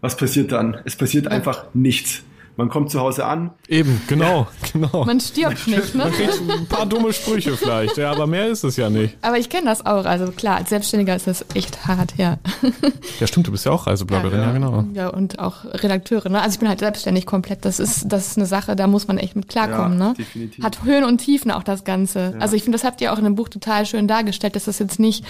Was 0.00 0.16
passiert 0.16 0.52
dann? 0.52 0.78
Es 0.84 0.96
passiert 0.96 1.28
einfach 1.28 1.66
nichts. 1.74 2.22
Man 2.56 2.70
kommt 2.70 2.90
zu 2.90 3.00
Hause 3.00 3.26
an. 3.26 3.50
Eben, 3.68 4.00
genau, 4.06 4.46
genau. 4.72 5.04
Man 5.04 5.20
stirbt 5.20 5.66
nicht, 5.66 5.94
ne? 5.94 6.04
Man 6.04 6.12
kriegt 6.12 6.40
ein 6.48 6.66
paar 6.66 6.86
dumme 6.86 7.12
Sprüche 7.12 7.56
vielleicht, 7.56 7.98
ja, 7.98 8.10
aber 8.10 8.26
mehr 8.26 8.48
ist 8.48 8.64
es 8.64 8.76
ja 8.76 8.88
nicht. 8.88 9.16
Aber 9.20 9.38
ich 9.38 9.50
kenne 9.50 9.66
das 9.66 9.84
auch. 9.84 10.06
Also 10.06 10.32
klar, 10.32 10.56
als 10.56 10.70
Selbstständiger 10.70 11.14
ist 11.14 11.26
das 11.26 11.44
echt 11.54 11.86
hart, 11.86 12.14
ja. 12.16 12.38
Ja, 13.20 13.26
stimmt, 13.26 13.46
du 13.46 13.52
bist 13.52 13.66
ja 13.66 13.72
auch 13.72 13.86
Reisebloggerin, 13.86 14.40
ja, 14.40 14.46
ja 14.46 14.52
genau. 14.52 14.84
Ja, 14.94 15.08
und 15.08 15.38
auch 15.38 15.64
Redakteurin, 15.64 16.32
ne? 16.32 16.40
Also 16.40 16.54
ich 16.54 16.60
bin 16.60 16.68
halt 16.68 16.78
selbstständig 16.78 17.26
komplett. 17.26 17.64
Das 17.64 17.78
ist, 17.78 18.04
das 18.10 18.28
ist 18.28 18.38
eine 18.38 18.46
Sache, 18.46 18.74
da 18.74 18.86
muss 18.86 19.06
man 19.06 19.18
echt 19.18 19.36
mit 19.36 19.48
klarkommen, 19.48 19.98
ja, 19.98 20.08
ne? 20.08 20.14
Definitiv. 20.14 20.64
Hat 20.64 20.82
Höhen 20.84 21.04
und 21.04 21.18
Tiefen 21.18 21.50
auch 21.50 21.62
das 21.62 21.84
Ganze. 21.84 22.32
Ja. 22.34 22.40
Also 22.40 22.56
ich 22.56 22.62
finde, 22.62 22.78
das 22.78 22.84
habt 22.84 23.00
ihr 23.02 23.12
auch 23.12 23.18
in 23.18 23.24
dem 23.24 23.34
Buch 23.34 23.50
total 23.50 23.84
schön 23.84 24.08
dargestellt, 24.08 24.56
dass 24.56 24.64
das 24.64 24.78
jetzt 24.78 24.98
nicht, 24.98 25.24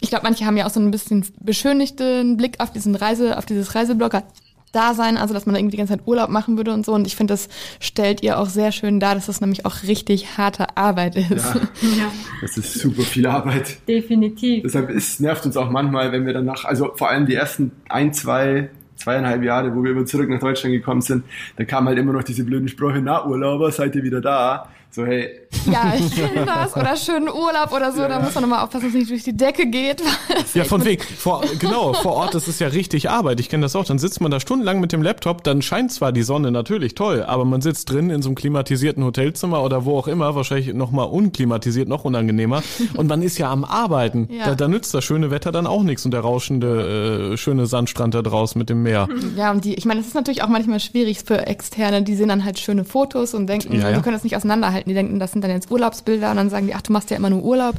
ich 0.00 0.08
glaube, 0.08 0.24
manche 0.24 0.46
haben 0.46 0.56
ja 0.56 0.66
auch 0.66 0.70
so 0.70 0.80
ein 0.80 0.90
bisschen 0.90 1.24
beschönigten 1.40 2.36
Blick 2.36 2.58
auf 2.58 2.72
diesen 2.72 2.96
Reise, 2.96 3.38
auf 3.38 3.46
dieses 3.46 3.74
Reiseblogger 3.74 4.24
da 4.72 4.94
sein, 4.94 5.16
also 5.16 5.34
dass 5.34 5.46
man 5.46 5.54
irgendwie 5.54 5.72
die 5.72 5.76
ganze 5.76 5.92
Zeit 5.92 6.06
Urlaub 6.06 6.30
machen 6.30 6.56
würde 6.56 6.72
und 6.72 6.84
so. 6.84 6.92
Und 6.94 7.06
ich 7.06 7.16
finde, 7.16 7.34
das 7.34 7.48
stellt 7.80 8.22
ihr 8.22 8.38
auch 8.38 8.48
sehr 8.48 8.72
schön 8.72 9.00
dar, 9.00 9.14
dass 9.14 9.26
das 9.26 9.40
nämlich 9.40 9.64
auch 9.66 9.82
richtig 9.84 10.38
harte 10.38 10.76
Arbeit 10.76 11.16
ist. 11.16 11.30
Ja, 11.30 11.60
ja. 11.98 12.12
das 12.40 12.56
ist 12.56 12.74
super 12.74 13.02
viel 13.02 13.26
Arbeit. 13.26 13.76
Definitiv. 13.86 14.62
Deshalb 14.64 14.90
es 14.90 15.20
nervt 15.20 15.46
uns 15.46 15.56
auch 15.56 15.70
manchmal, 15.70 16.12
wenn 16.12 16.26
wir 16.26 16.32
danach, 16.32 16.64
also 16.64 16.92
vor 16.96 17.10
allem 17.10 17.26
die 17.26 17.34
ersten 17.34 17.72
ein, 17.88 18.12
zwei, 18.12 18.70
zweieinhalb 18.96 19.42
Jahre, 19.42 19.74
wo 19.74 19.84
wir 19.84 19.92
immer 19.92 20.06
zurück 20.06 20.28
nach 20.28 20.40
Deutschland 20.40 20.74
gekommen 20.74 21.02
sind, 21.02 21.24
da 21.56 21.64
kamen 21.64 21.88
halt 21.88 21.98
immer 21.98 22.12
noch 22.12 22.24
diese 22.24 22.44
blöden 22.44 22.68
Sprüche, 22.68 23.00
na 23.02 23.26
Urlauber, 23.26 23.70
seid 23.70 23.94
ihr 23.94 24.02
wieder 24.02 24.20
da? 24.20 24.68
So, 24.90 25.04
hey. 25.06 25.41
Ja, 25.70 25.94
ich 25.98 26.14
kenne 26.14 26.44
das. 26.44 26.76
Oder 26.76 26.96
schönen 26.96 27.28
Urlaub 27.28 27.72
oder 27.72 27.92
so. 27.92 28.00
Ja, 28.00 28.08
da 28.08 28.20
muss 28.20 28.34
man 28.34 28.42
nochmal 28.42 28.64
aufpassen, 28.64 28.86
dass 28.86 28.94
es 28.94 28.98
nicht 28.98 29.10
durch 29.10 29.24
die 29.24 29.36
Decke 29.36 29.66
geht. 29.66 30.02
Ja, 30.54 30.64
von 30.64 30.84
wegen. 30.84 31.02
Vor, 31.02 31.42
genau, 31.58 31.94
vor 31.94 32.12
Ort 32.12 32.34
ist 32.34 32.46
es 32.46 32.58
ja 32.58 32.68
richtig 32.68 33.08
Arbeit. 33.08 33.40
Ich 33.40 33.48
kenne 33.48 33.62
das 33.62 33.74
auch. 33.74 33.84
Dann 33.84 33.98
sitzt 33.98 34.20
man 34.20 34.30
da 34.30 34.38
stundenlang 34.38 34.80
mit 34.80 34.92
dem 34.92 35.02
Laptop. 35.02 35.44
Dann 35.44 35.62
scheint 35.62 35.92
zwar 35.92 36.12
die 36.12 36.22
Sonne 36.22 36.50
natürlich 36.50 36.94
toll, 36.94 37.22
aber 37.22 37.44
man 37.44 37.62
sitzt 37.62 37.90
drin 37.90 38.10
in 38.10 38.20
so 38.20 38.28
einem 38.28 38.34
klimatisierten 38.34 39.02
Hotelzimmer 39.02 39.62
oder 39.62 39.84
wo 39.86 39.96
auch 39.96 40.08
immer. 40.08 40.34
Wahrscheinlich 40.34 40.74
nochmal 40.74 41.06
unklimatisiert, 41.06 41.88
noch 41.88 42.04
unangenehmer. 42.04 42.62
Und 42.94 43.06
man 43.08 43.22
ist 43.22 43.38
ja 43.38 43.50
am 43.50 43.64
Arbeiten. 43.64 44.28
Ja. 44.32 44.46
Da, 44.46 44.54
da 44.54 44.68
nützt 44.68 44.94
das 44.94 45.04
schöne 45.04 45.30
Wetter 45.30 45.52
dann 45.52 45.66
auch 45.66 45.82
nichts 45.82 46.06
und 46.06 46.12
der 46.12 46.20
rauschende, 46.20 47.32
äh, 47.32 47.36
schöne 47.36 47.66
Sandstrand 47.66 48.14
da 48.14 48.22
draußen 48.22 48.58
mit 48.58 48.70
dem 48.70 48.82
Meer. 48.82 49.06
Ja, 49.36 49.50
und 49.50 49.64
die, 49.64 49.74
ich 49.74 49.84
meine, 49.84 50.00
es 50.00 50.06
ist 50.06 50.14
natürlich 50.14 50.42
auch 50.42 50.48
manchmal 50.48 50.80
schwierig 50.80 51.22
für 51.22 51.46
Externe. 51.46 52.02
Die 52.02 52.14
sehen 52.14 52.28
dann 52.28 52.44
halt 52.44 52.58
schöne 52.58 52.84
Fotos 52.84 53.34
und 53.34 53.46
denken, 53.46 53.74
ja, 53.74 53.90
ja. 53.90 53.96
die 53.96 54.02
können 54.02 54.14
das 54.14 54.24
nicht 54.24 54.36
auseinanderhalten 54.36 54.72
halten. 54.82 54.88
Die 54.88 54.94
denken, 54.94 55.18
das 55.18 55.32
sind 55.32 55.41
dann 55.48 55.56
jetzt 55.56 55.70
Urlaubsbilder 55.70 56.30
und 56.30 56.36
dann 56.36 56.50
sagen 56.50 56.66
die, 56.66 56.74
ach, 56.74 56.82
du 56.82 56.92
machst 56.92 57.10
ja 57.10 57.16
immer 57.16 57.30
nur 57.30 57.42
Urlaub. 57.42 57.74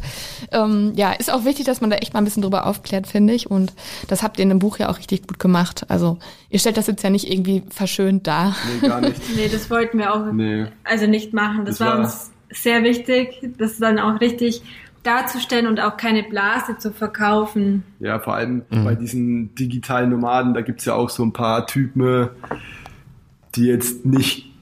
Ähm, 0.51 0.93
ja, 0.95 1.11
ist 1.11 1.31
auch 1.31 1.45
wichtig, 1.45 1.65
dass 1.65 1.81
man 1.81 1.89
da 1.89 1.97
echt 1.97 2.13
mal 2.13 2.21
ein 2.21 2.25
bisschen 2.25 2.43
drüber 2.43 2.65
aufklärt, 2.65 3.07
finde 3.07 3.33
ich. 3.33 3.49
Und 3.49 3.73
das 4.07 4.23
habt 4.23 4.37
ihr 4.37 4.43
in 4.43 4.49
dem 4.49 4.59
Buch 4.59 4.77
ja 4.77 4.89
auch 4.89 4.97
richtig 4.97 5.27
gut 5.27 5.39
gemacht. 5.39 5.85
Also 5.89 6.17
ihr 6.49 6.59
stellt 6.59 6.77
das 6.77 6.87
jetzt 6.87 7.03
ja 7.03 7.09
nicht 7.09 7.31
irgendwie 7.31 7.63
verschönt 7.69 8.27
dar. 8.27 8.55
Nee, 8.81 8.87
gar 8.87 9.01
nicht. 9.01 9.21
nee, 9.35 9.49
das 9.51 9.69
wollten 9.69 9.97
wir 9.97 10.13
auch 10.13 10.31
nee. 10.31 10.67
also 10.83 11.07
nicht 11.07 11.33
machen. 11.33 11.65
Das, 11.65 11.77
das 11.77 11.87
war 11.87 11.99
uns 11.99 12.31
sehr 12.51 12.83
wichtig, 12.83 13.39
das 13.57 13.77
dann 13.77 13.99
auch 13.99 14.21
richtig 14.21 14.61
darzustellen 15.03 15.67
und 15.67 15.79
auch 15.79 15.97
keine 15.97 16.23
Blase 16.23 16.77
zu 16.77 16.91
verkaufen. 16.91 17.83
Ja, 17.99 18.19
vor 18.19 18.35
allem 18.35 18.63
mhm. 18.69 18.85
bei 18.85 18.95
diesen 18.95 19.53
digitalen 19.55 20.09
Nomaden, 20.09 20.53
da 20.53 20.61
gibt 20.61 20.79
es 20.79 20.85
ja 20.85 20.93
auch 20.93 21.09
so 21.09 21.23
ein 21.23 21.33
paar 21.33 21.67
Typen, 21.67 22.29
die 23.55 23.65
jetzt 23.65 24.05
nicht 24.05 24.52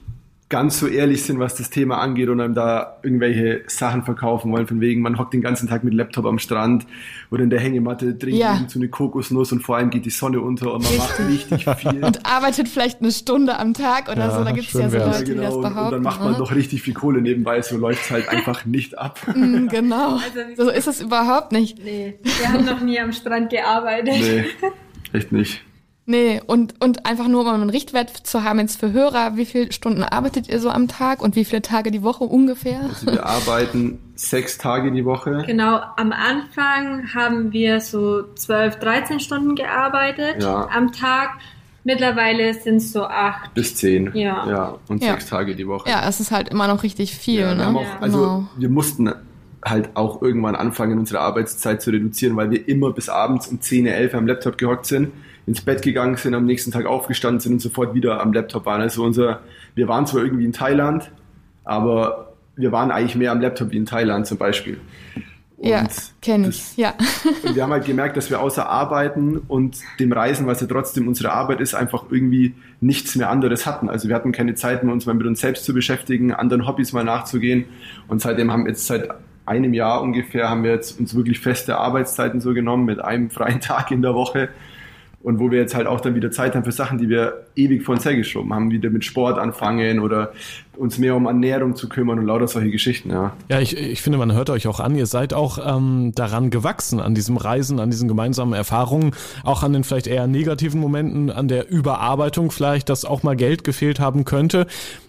ganz 0.51 0.77
so 0.77 0.85
ehrlich 0.85 1.23
sind, 1.23 1.39
was 1.39 1.55
das 1.55 1.71
Thema 1.71 1.97
angeht 1.97 2.29
und 2.29 2.39
einem 2.39 2.53
da 2.53 2.97
irgendwelche 3.01 3.61
Sachen 3.65 4.03
verkaufen 4.03 4.51
wollen, 4.51 4.67
von 4.67 4.79
wegen, 4.81 5.01
man 5.01 5.17
hockt 5.17 5.33
den 5.33 5.41
ganzen 5.41 5.67
Tag 5.67 5.83
mit 5.83 5.95
Laptop 5.95 6.25
am 6.27 6.37
Strand 6.37 6.85
oder 7.31 7.41
in 7.43 7.49
der 7.49 7.59
Hängematte, 7.59 8.15
trinkt 8.19 8.37
Ja. 8.37 8.63
so 8.67 8.77
eine 8.77 8.89
Kokosnuss 8.89 9.51
und 9.53 9.61
vor 9.63 9.77
allem 9.77 9.89
geht 9.89 10.05
die 10.05 10.09
Sonne 10.11 10.39
unter 10.41 10.73
und 10.75 10.83
man 10.83 10.97
macht 10.97 11.19
richtig 11.27 11.65
viel. 11.79 12.03
Und 12.05 12.25
arbeitet 12.25 12.67
vielleicht 12.67 12.99
eine 13.01 13.11
Stunde 13.11 13.57
am 13.57 13.73
Tag 13.73 14.09
oder 14.11 14.25
Ja, 14.25 14.37
so. 14.37 14.43
Da 14.43 14.51
gibt 14.51 14.67
es 14.67 14.73
ja 14.73 14.89
so. 14.89 14.97
Leute, 14.97 15.23
die 15.23 15.35
das 15.35 15.55
und, 15.55 15.61
behaupten. 15.61 15.85
und 15.85 15.91
dann 15.93 16.01
macht 16.03 16.19
man 16.21 16.33
noch 16.37 16.53
richtig 16.53 16.83
viel 16.83 16.93
Kohle 16.93 17.21
nebenbei, 17.21 17.61
so 17.63 17.77
läuft's 17.77 18.11
halt 18.11 18.29
einfach 18.29 18.65
nicht 18.65 18.97
ab. 18.99 19.19
Mm, 19.33 19.67
Genau. 19.69 20.15
Also, 20.17 20.65
so 20.65 20.69
ist 20.69 20.87
es 20.87 21.01
überhaupt 21.01 21.51
nicht. 21.53 21.79
Nee, 21.83 22.19
wir 22.23 22.49
haben 22.51 22.65
noch 22.65 22.81
nie 22.81 22.99
am 22.99 23.13
Strand 23.13 23.49
gearbeitet. 23.49 24.15
Nee, 24.19 24.43
echt 25.17 25.31
nicht. 25.31 25.63
Nee, 26.07 26.41
und, 26.47 26.73
und 26.83 27.05
einfach 27.05 27.27
nur, 27.27 27.41
um 27.41 27.47
einen 27.47 27.69
Richtwert 27.69 28.09
zu 28.09 28.43
haben 28.43 28.59
jetzt 28.59 28.79
für 28.79 28.91
Hörer, 28.91 29.37
wie 29.37 29.45
viele 29.45 29.71
Stunden 29.71 30.03
arbeitet 30.03 30.49
ihr 30.49 30.59
so 30.59 30.69
am 30.69 30.87
Tag 30.87 31.21
und 31.21 31.35
wie 31.35 31.45
viele 31.45 31.61
Tage 31.61 31.91
die 31.91 32.01
Woche 32.01 32.23
ungefähr? 32.23 32.81
Also 32.89 33.05
wir 33.05 33.25
arbeiten 33.25 33.99
sechs 34.15 34.57
Tage 34.57 34.91
die 34.91 35.05
Woche. 35.05 35.43
Genau, 35.45 35.79
am 35.97 36.11
Anfang 36.11 37.13
haben 37.13 37.53
wir 37.53 37.79
so 37.81 38.23
12, 38.35 38.77
13 38.79 39.19
Stunden 39.19 39.55
gearbeitet 39.55 40.41
Ja. 40.41 40.67
am 40.75 40.91
Tag. 40.91 41.29
Mittlerweile 41.83 42.53
sind 42.55 42.77
es 42.77 42.91
so 42.91 43.05
acht. 43.05 43.53
Bis 43.53 43.75
zehn. 43.75 44.11
Ja. 44.15 44.47
ja 44.49 44.75
und 44.87 45.03
Ja. 45.03 45.13
sechs 45.13 45.27
Tage 45.27 45.55
die 45.55 45.67
Woche. 45.67 45.87
Ja, 45.89 46.07
es 46.07 46.19
ist 46.19 46.31
halt 46.31 46.49
immer 46.49 46.67
noch 46.67 46.83
richtig 46.83 47.15
viel, 47.15 47.41
Ja, 47.41 47.47
wir 47.49 47.55
ne? 47.55 47.65
haben 47.65 47.77
auch, 47.77 47.83
Ja. 47.83 47.97
also 47.99 48.17
Genau. 48.19 48.47
wir 48.57 48.69
mussten 48.69 49.11
halt 49.63 49.89
auch 49.95 50.21
irgendwann 50.23 50.55
anfangen, 50.55 50.97
unsere 50.97 51.19
Arbeitszeit 51.21 51.81
zu 51.81 51.91
reduzieren, 51.91 52.35
weil 52.35 52.49
wir 52.49 52.67
immer 52.67 52.91
bis 52.91 53.07
abends 53.09 53.47
um 53.47 53.61
10, 53.61 53.85
11 53.85 54.15
am 54.15 54.25
Laptop 54.27 54.57
gehockt 54.57 54.87
sind, 54.87 55.11
ins 55.51 55.59
Bett 55.59 55.81
gegangen 55.81 56.15
sind, 56.15 56.33
am 56.33 56.45
nächsten 56.45 56.71
Tag 56.71 56.85
aufgestanden 56.85 57.41
sind 57.41 57.51
und 57.53 57.59
sofort 57.59 57.93
wieder 57.93 58.21
am 58.21 58.31
Laptop 58.31 58.65
waren. 58.65 58.79
Also 58.79 59.03
unser, 59.03 59.41
wir 59.75 59.89
waren 59.89 60.07
zwar 60.07 60.23
irgendwie 60.23 60.45
in 60.45 60.53
Thailand, 60.53 61.11
aber 61.65 62.33
wir 62.55 62.71
waren 62.71 62.89
eigentlich 62.89 63.15
mehr 63.15 63.33
am 63.33 63.41
Laptop 63.41 63.71
wie 63.71 63.77
in 63.77 63.85
Thailand 63.85 64.25
zum 64.27 64.37
Beispiel. 64.37 64.79
Ja, 65.59 65.85
kenne 66.21 66.47
ich. 66.47 66.77
Ja. 66.77 66.93
Und 67.43 67.53
wir 67.53 67.63
haben 67.63 67.71
halt 67.71 67.85
gemerkt, 67.85 68.15
dass 68.15 68.29
wir 68.29 68.39
außer 68.39 68.67
Arbeiten 68.67 69.37
und 69.47 69.77
dem 69.99 70.11
Reisen, 70.11 70.47
was 70.47 70.59
ja 70.59 70.65
trotzdem 70.65 71.07
unsere 71.07 71.33
Arbeit 71.33 71.59
ist, 71.59 71.75
einfach 71.75 72.05
irgendwie 72.09 72.55
nichts 72.79 73.15
mehr 73.15 73.29
anderes 73.29 73.67
hatten. 73.67 73.87
Also 73.87 74.07
wir 74.07 74.15
hatten 74.15 74.31
keine 74.31 74.55
Zeit 74.55 74.83
mehr, 74.83 74.91
uns 74.91 75.05
mal 75.05 75.13
mit 75.13 75.27
uns 75.27 75.41
selbst 75.41 75.65
zu 75.65 75.75
beschäftigen, 75.75 76.33
anderen 76.33 76.65
Hobbys 76.65 76.93
mal 76.93 77.03
nachzugehen. 77.03 77.65
Und 78.07 78.21
seitdem 78.21 78.51
haben 78.51 78.63
wir 78.63 78.69
jetzt 78.69 78.87
seit 78.87 79.09
einem 79.45 79.73
Jahr 79.75 80.01
ungefähr 80.01 80.49
haben 80.49 80.63
wir 80.63 80.71
jetzt 80.71 80.99
uns 80.99 81.13
wirklich 81.13 81.39
feste 81.39 81.77
Arbeitszeiten 81.77 82.41
so 82.41 82.53
genommen 82.53 82.85
mit 82.85 82.99
einem 82.99 83.29
freien 83.29 83.59
Tag 83.61 83.91
in 83.91 84.01
der 84.01 84.15
Woche. 84.15 84.49
Und 85.23 85.39
wo 85.39 85.51
wir 85.51 85.59
jetzt 85.59 85.75
halt 85.75 85.87
auch 85.87 86.01
dann 86.01 86.15
wieder 86.15 86.31
Zeit 86.31 86.55
haben 86.55 86.63
für 86.63 86.71
Sachen, 86.71 86.97
die 86.97 87.07
wir 87.09 87.45
ewig 87.55 87.83
vor 87.83 87.95
uns 87.95 88.05
hergeschoben 88.05 88.53
haben, 88.53 88.71
wieder 88.71 88.89
mit 88.89 89.05
Sport 89.05 89.37
anfangen 89.37 89.99
oder 89.99 90.31
uns 90.77 90.97
mehr 90.97 91.15
um 91.15 91.25
Ernährung 91.27 91.75
zu 91.75 91.89
kümmern 91.89 92.17
und 92.17 92.25
lauter 92.25 92.47
solche 92.47 92.71
Geschichten, 92.71 93.11
ja. 93.11 93.33
Ja, 93.49 93.59
ich, 93.59 93.77
ich 93.77 94.01
finde, 94.01 94.17
man 94.17 94.33
hört 94.33 94.49
euch 94.49 94.67
auch 94.67 94.79
an. 94.79 94.95
Ihr 94.95 95.05
seid 95.05 95.33
auch 95.33 95.59
ähm, 95.63 96.11
daran 96.15 96.49
gewachsen, 96.49 96.99
an 96.99 97.13
diesem 97.13 97.37
Reisen, 97.37 97.79
an 97.79 97.91
diesen 97.91 98.07
gemeinsamen 98.07 98.53
Erfahrungen, 98.53 99.11
auch 99.43 99.61
an 99.61 99.73
den 99.73 99.83
vielleicht 99.83 100.07
eher 100.07 100.25
negativen 100.25 100.79
Momenten, 100.79 101.29
an 101.29 101.47
der 101.47 101.69
Überarbeitung 101.69 102.49
vielleicht, 102.49 102.89
dass 102.89 103.05
auch 103.05 103.21
mal 103.21 103.35
Geld 103.35 103.63
gefehlt 103.63 103.99
haben 103.99 104.25
könnte. 104.25 104.65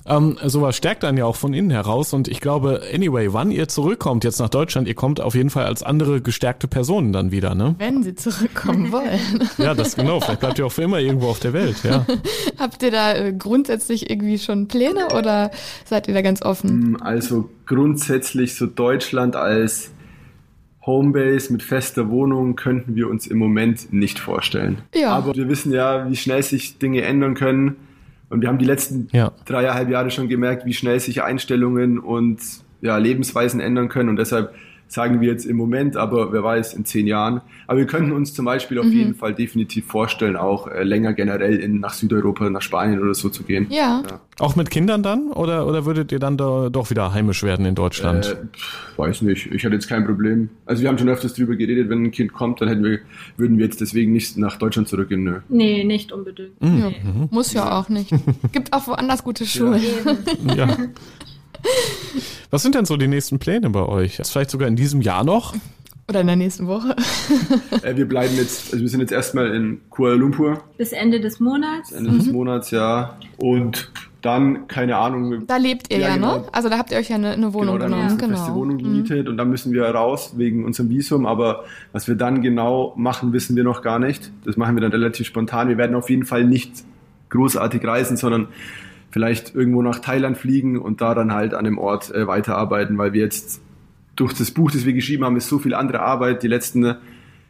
Ähm, 0.07 0.37
sowas 0.45 0.77
stärkt 0.77 1.05
einen 1.05 1.19
ja 1.19 1.25
auch 1.25 1.37
von 1.37 1.55
innen 1.55 1.71
heraus. 1.71 2.12
Und 2.12 2.29
ich 2.29 2.41
glaube, 2.41 2.83
anyway, 2.93 3.33
wann 3.33 3.51
ihr 3.51 3.69
zurückkommt 3.69 4.25
jetzt 4.25 4.41
nach 4.41 4.49
Deutschland, 4.49 4.88
ihr 4.88 4.95
kommt 4.95 5.21
auf 5.21 5.35
jeden 5.35 5.51
Fall 5.51 5.65
als 5.65 5.83
andere 5.83 6.21
gestärkte 6.21 6.69
Personen 6.69 7.12
dann 7.12 7.31
wieder, 7.31 7.55
ne? 7.55 7.75
Wenn 7.79 8.03
sie 8.03 8.15
zurückkommen 8.15 8.93
wollen. 8.93 9.49
Ja, 9.59 9.75
das 9.75 9.97
genau. 9.97 10.21
Vielleicht 10.21 10.41
bleibt 10.41 10.59
ihr 10.59 10.67
auch 10.67 10.73
für 10.73 10.83
immer 10.83 10.99
irgendwo 10.99 11.29
auf 11.29 11.41
der 11.41 11.53
Welt, 11.53 11.77
ja. 11.85 12.07
Habt 12.59 12.83
ihr 12.83 12.91
da 12.91 13.15
äh, 13.15 13.33
grundsätzlich 13.33 14.11
irgendwie 14.11 14.38
schon 14.38 14.69
Pläne 14.69 15.09
oder 15.17 15.51
seid 15.85 16.09
ihr 16.09 16.15
da 16.15 16.23
ganz 16.23 16.43
offen? 16.43 17.01
Also 17.01 17.49
grundsätzlich 17.67 18.57
so 18.57 18.67
Deutschland 18.67 19.37
als 19.37 19.91
Homebase 20.85 21.53
mit 21.53 21.62
fester 21.62 22.11
Wohnung 22.11 22.57
könnten 22.57 22.97
wir 22.97 23.09
uns 23.09 23.27
im 23.27 23.38
Moment 23.38 23.93
nicht 23.93 24.19
vorstellen. 24.19 24.79
Ja. 24.95 25.12
Aber 25.12 25.35
wir 25.35 25.49
wissen 25.49 25.73
ja, 25.73 26.11
wie 26.11 26.17
schnell 26.17 26.43
sich 26.43 26.79
Dinge 26.79 27.03
ändern 27.03 27.35
können. 27.35 27.77
Und 28.33 28.40
wir 28.40 28.49
haben 28.49 28.59
die 28.59 28.64
letzten 28.64 29.09
Ja. 29.12 29.31
dreieinhalb 29.45 29.90
Jahre 29.90 30.11
schon 30.11 30.29
gemerkt, 30.29 30.64
wie 30.64 30.73
schnell 30.73 30.99
sich 30.99 31.23
Einstellungen 31.23 31.99
und 31.99 32.40
ja, 32.81 32.97
Lebensweisen 32.97 33.61
ändern 33.61 33.88
können. 33.88 34.09
Und 34.09 34.16
deshalb 34.16 34.55
sagen 34.93 35.23
wir 35.23 35.29
jetzt 35.29 35.47
im 35.47 35.57
Moment, 35.57 35.97
aber 35.97 36.33
wer 36.33 36.45
weiß, 36.45 36.75
in 36.75 36.85
zehn 36.85 37.07
Jahren. 37.07 37.41
Aber 37.67 37.79
wir 37.79 37.87
könnten 37.87 38.13
uns 38.13 38.35
zum 38.35 38.45
Beispiel 38.45 38.79
auf 38.79 38.87
jeden 38.87 39.15
Fall 39.15 39.35
definitiv 39.35 39.87
vorstellen, 39.87 40.37
auch 40.37 40.67
äh, 40.67 40.83
länger 40.83 41.15
generell 41.15 41.57
in, 41.57 41.81
nach 41.81 41.95
Südeuropa, 41.95 42.51
nach 42.51 42.61
Spanien 42.61 43.01
oder 43.01 43.15
so 43.15 43.31
zu 43.31 43.43
gehen. 43.43 43.67
Ja. 43.71 44.03
Auch 44.39 44.55
mit 44.55 44.71
Kindern 44.71 45.03
dann? 45.03 45.31
Oder, 45.31 45.67
oder 45.67 45.87
würdet 45.87 46.13
ihr 46.13 46.19
dann 46.19 46.37
da 46.37 46.69
doch 46.69 46.91
wieder 46.91 47.15
heimisch 47.15 47.43
werden 47.43 47.65
in 47.65 47.75
Deutschland? 47.75 48.27
Äh, 48.27 48.47
pff, 48.55 48.99
weiß 48.99 49.23
nicht. 49.23 49.47
Ich 49.47 49.65
hatte 49.65 49.75
jetzt 49.75 49.89
kein 49.89 50.05
Problem. 50.05 50.51
Also 50.67 50.83
wir 50.83 50.91
haben 50.91 50.99
schon 50.99 51.09
öfters 51.09 51.33
drüber 51.35 51.57
geredet, 51.57 51.89
wenn 51.89 52.05
ein 52.05 52.11
Kind 52.11 52.35
kommt, 52.35 52.61
dann 52.61 52.69
hätten 52.69 52.85
wir, 52.85 52.99
würden 53.39 53.57
wir 53.57 53.65
jetzt 53.65 53.81
deswegen 53.81 54.13
nicht 54.13 54.37
nach 54.37 54.59
Deutschland 54.59 54.89
zurückgehen. 54.89 55.25
Nö. 55.25 55.41
Nee, 55.49 55.85
nicht 55.85 56.13
unbedingt. 56.13 56.61
Mhm. 56.61 56.79
ja. 56.79 56.91
Muss 57.31 57.55
ja 57.55 57.79
auch 57.79 57.89
nicht. 57.89 58.13
Gibt 58.53 58.75
auch 58.75 58.87
woanders 58.87 59.25
gute 59.25 59.47
Schulen. 59.47 59.81
Eben. 59.83 60.59
Ja. 60.59 60.77
Was 62.51 62.62
sind 62.62 62.75
denn 62.75 62.85
so 62.85 62.96
die 62.96 63.09
nächsten 63.09 63.38
Pläne 63.38 63.70
bei 63.70 63.85
euch? 63.87 64.18
Ist 64.18 64.31
vielleicht 64.31 64.51
sogar 64.51 64.68
in 64.68 64.77
diesem 64.77 65.01
Jahr 65.01 65.25
noch? 65.25 65.55
Oder 66.09 66.20
in 66.20 66.27
der 66.27 66.37
nächsten 66.37 66.66
Woche. 66.66 66.94
Äh, 67.83 67.96
wir 67.96 68.07
bleiben 68.07 68.35
jetzt, 68.37 68.72
also 68.72 68.83
wir 68.83 68.88
sind 68.88 69.01
jetzt 69.01 69.12
erstmal 69.12 69.55
in 69.55 69.81
Kuala 69.88 70.16
Lumpur, 70.16 70.62
Bis 70.77 70.92
Ende 70.92 71.20
des 71.20 71.40
Monats. 71.40 71.92
Ende 71.92 72.11
des 72.11 72.27
Monats, 72.27 72.70
ja. 72.72 73.16
Und 73.38 73.90
dann, 74.20 74.66
keine 74.68 74.96
Ahnung, 74.98 75.46
Da 75.46 75.57
lebt 75.57 75.90
ihr 75.92 75.98
ja, 75.98 76.09
Ja, 76.09 76.14
genau. 76.14 76.38
ne? 76.38 76.44
Also 76.53 76.68
da 76.68 76.77
habt 76.79 76.90
ihr 76.90 76.98
euch 76.98 77.09
ja 77.09 77.16
eine, 77.16 77.31
eine 77.33 77.55
Wohnung 77.55 77.79
genau, 77.79 77.85
haben 77.85 77.90
wir 77.90 77.96
genommen. 77.96 78.03
uns 78.05 78.12
eine 78.12 78.22
Genau. 78.33 78.38
feste 78.38 78.55
Wohnung 78.55 78.79
gemietet 78.79 79.29
und 79.29 79.37
dann 79.37 79.48
müssen 79.48 79.72
wir 79.72 79.85
raus 79.85 80.35
wegen 80.37 80.64
unserem 80.64 80.90
Visum. 80.90 81.25
Aber 81.27 81.64
was 81.92 82.07
wir 82.09 82.14
dann 82.16 82.42
genau 82.42 82.92
machen, 82.96 83.33
wissen 83.33 83.57
wir 83.57 83.64
noch 83.64 83.81
gar 83.83 83.98
nicht. 83.98 84.31
Das 84.44 84.57
machen 84.57 84.77
wir 84.77 84.81
dann 84.83 84.92
relativ 84.92 85.27
spontan. 85.27 85.68
Wir 85.68 85.79
werden 85.79 85.96
auf 85.96 86.11
jeden 86.11 86.25
Fall 86.25 86.44
nicht 86.44 86.70
großartig 87.31 87.85
reisen, 87.85 88.16
sondern 88.16 88.48
vielleicht 89.12 89.55
irgendwo 89.55 89.83
nach 89.83 90.01
Thailand 90.01 90.38
fliegen 90.38 90.79
und 90.79 91.01
da 91.01 91.14
dann 91.14 91.33
halt 91.33 91.55
an 91.55 91.64
dem 91.64 91.79
Ort 91.79 92.12
äh, 92.12 92.27
weiterarbeiten, 92.27 92.98
weil 92.98 93.12
wir 93.12 93.20
jetzt 93.20 93.61
durch 94.16 94.33
das 94.33 94.51
Buch, 94.51 94.70
das 94.70 94.85
wir 94.85 94.94
geschrieben 94.94 95.25
haben, 95.25 95.37
ist 95.37 95.48
so 95.48 95.59
viel 95.59 95.75
andere 95.75 96.01
Arbeit 96.01 96.42
die 96.42 96.48
letzten, 96.48 96.96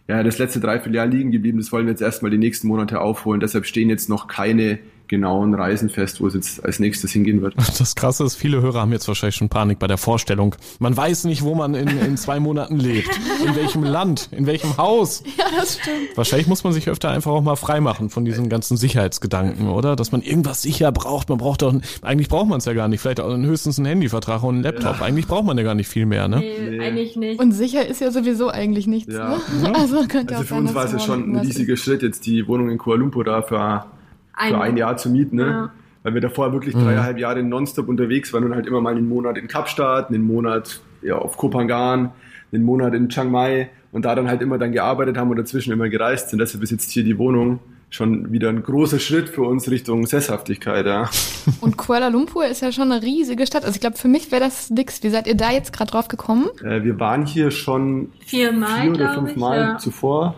ja, 0.09 0.23
das 0.23 0.39
letzte 0.39 0.61
Dreivierteljahr 0.61 1.07
liegen 1.07 1.31
geblieben. 1.31 1.59
Das 1.59 1.73
wollen 1.73 1.87
wir 1.87 1.93
jetzt 1.93 2.03
erstmal 2.03 2.31
die 2.31 2.39
nächsten 2.39 2.69
Monate 2.69 3.01
aufholen. 3.01 3.41
Deshalb 3.41 3.65
stehen 3.67 3.89
jetzt 3.89 4.09
noch 4.09 4.27
keine 4.27 4.81
genauen 5.13 5.55
Reisen 5.55 5.91
fest, 5.91 6.21
wo 6.23 6.27
es 6.27 6.33
jetzt 6.35 6.65
als 6.65 6.79
nächstes 6.81 7.13
hingehen 7.13 7.43
wird. 7.43 7.55
Das 7.79 7.95
Krasse 7.95 8.25
ist, 8.25 8.35
viele 8.37 8.63
Hörer 8.63 8.81
haben 8.81 8.93
jetzt 8.93 9.07
wahrscheinlich 9.09 9.37
schon 9.37 9.49
Panik 9.51 9.79
bei 9.79 9.87
der 9.87 9.99
Vorstellung. 9.99 10.55
Man 10.79 10.97
weiß 10.97 11.25
nicht, 11.25 11.43
wo 11.43 11.55
man 11.55 11.75
in, 11.75 11.89
in 11.89 12.17
zwei 12.17 12.41
Monaten 12.41 12.79
lebt. 12.79 13.11
In 13.47 13.55
welchem 13.55 13.83
Land, 13.85 14.29
in 14.33 14.47
welchem 14.47 14.77
Haus. 14.77 15.23
Ja, 15.39 15.45
das 15.57 15.79
stimmt. 15.81 16.17
Wahrscheinlich 16.17 16.47
muss 16.47 16.63
man 16.65 16.73
sich 16.73 16.89
öfter 16.89 17.11
einfach 17.11 17.31
auch 17.33 17.43
mal 17.43 17.57
freimachen 17.57 18.11
von 18.11 18.25
diesen 18.25 18.49
ganzen 18.49 18.77
Sicherheitsgedanken, 18.77 19.69
oder? 19.69 19.97
Dass 19.97 20.13
man 20.13 20.23
irgendwas 20.23 20.63
sicher 20.63 20.93
braucht. 20.93 21.29
Man 21.29 21.39
braucht 21.39 21.63
doch, 21.63 21.75
eigentlich 22.03 22.29
braucht 22.29 22.49
man 22.49 22.59
es 22.59 22.65
ja 22.65 22.73
gar 22.75 22.89
nicht. 22.89 23.01
Vielleicht 23.01 23.21
auch 23.21 23.35
höchstens 23.37 23.79
einen 23.79 23.87
Handyvertrag 23.87 24.43
und 24.43 24.57
einen 24.57 24.65
Laptop. 24.65 25.01
Eigentlich 25.03 25.27
braucht 25.27 25.45
man 25.45 25.57
ja 25.59 25.65
gar 25.65 25.75
nicht 25.75 25.89
viel 25.89 26.07
mehr, 26.07 26.29
ne? 26.29 26.39
Nee, 26.39 26.71
Nee. 26.71 26.81
eigentlich 26.81 27.17
nicht. 27.17 27.41
Und 27.41 27.53
sicher 27.53 27.87
ist 27.87 28.01
ja 28.01 28.11
sowieso 28.11 28.49
eigentlich 28.51 28.87
nichts. 28.87 29.13
Ja. 29.13 29.37
Ne? 29.61 29.73
Also 29.75 30.07
könnte 30.07 30.37
Also 30.37 30.45
auch 30.45 30.49
für 30.49 30.55
sein, 30.55 30.59
uns 30.67 30.75
war 30.75 30.85
es 30.85 30.93
ja 30.93 30.99
schon 30.99 31.33
ein 31.33 31.39
riesiger 31.39 31.77
Schritt, 31.77 32.03
jetzt 32.03 32.25
die 32.27 32.47
Wohnung 32.47 32.71
in 32.71 32.79
Kuala 32.79 33.01
Lumpur 33.01 33.25
da 33.25 33.43
für, 33.43 33.85
für 34.39 34.61
ein 34.61 34.77
Jahr 34.77 34.97
zu 34.97 35.11
mieten, 35.11 35.37
ne? 35.37 35.47
Ja. 35.47 35.71
Weil 36.05 36.15
wir 36.15 36.21
davor 36.21 36.53
wirklich 36.53 36.75
dreieinhalb 36.75 37.19
Jahre 37.19 37.45
nonstop 37.45 37.89
unterwegs 37.89 38.33
waren 38.33 38.43
und 38.45 38.55
halt 38.55 38.67
immer 38.67 38.81
mal 38.81 38.97
einen 38.97 39.09
Monat 39.09 39.39
in 39.39 39.47
Kapstadt, 39.47 40.09
einen 40.09 40.25
Monat 40.25 40.81
ja, 41.01 41.15
auf 41.15 41.37
Kopangan, 41.37 42.11
einen 42.53 42.65
Monat 42.65 42.95
in 42.95 43.09
Chiang 43.09 43.31
Mai 43.31 43.71
und 43.93 44.05
da 44.05 44.15
dann 44.17 44.27
halt 44.27 44.43
immer 44.43 44.59
dann 44.59 44.73
gearbeitet 44.73 45.17
haben 45.17 45.31
und 45.31 45.37
dazwischen 45.37 45.73
immer 45.73 45.89
gereist 45.89 46.31
sind. 46.31 46.41
Deshalb 46.41 46.63
ist 46.65 46.71
jetzt 46.71 46.91
hier 46.91 47.05
die 47.05 47.19
Wohnung 47.19 47.61
schon 47.93 48.33
wieder 48.33 48.49
ein 48.49 48.63
großer 48.63 48.99
Schritt 48.99 49.29
für 49.29 49.43
uns 49.43 49.71
Richtung 49.71 50.07
Sesshaftigkeit, 50.07 50.87
ja. 50.87 51.11
Und 51.61 51.77
Kuala 51.77 52.09
Lumpur 52.09 52.47
ist 52.47 52.63
ja 52.63 52.73
schon 52.73 52.91
eine 52.91 53.03
riesige 53.03 53.47
Stadt. 53.47 53.65
Also 53.65 53.75
ich 53.75 53.81
glaube, 53.81 53.99
für 53.99 54.09
mich 54.09 54.33
wäre 54.33 54.41
das 54.41 54.71
nix. 54.71 55.03
Wie 55.03 55.11
seid 55.11 55.27
ihr 55.27 55.37
da 55.37 55.51
jetzt 55.51 55.73
gerade 55.73 55.91
drauf 55.91 56.09
gekommen? 56.09 56.47
Äh, 56.65 56.85
wir 56.85 56.99
waren 56.99 57.27
hier 57.27 57.51
schon 57.51 58.11
Viermal, 58.25 58.81
vier 58.81 58.91
oder 58.93 58.99
glaub 58.99 59.15
fünf 59.15 59.31
ich, 59.33 59.37
Mal 59.37 59.59
ja. 59.59 59.79
zuvor. 59.79 60.37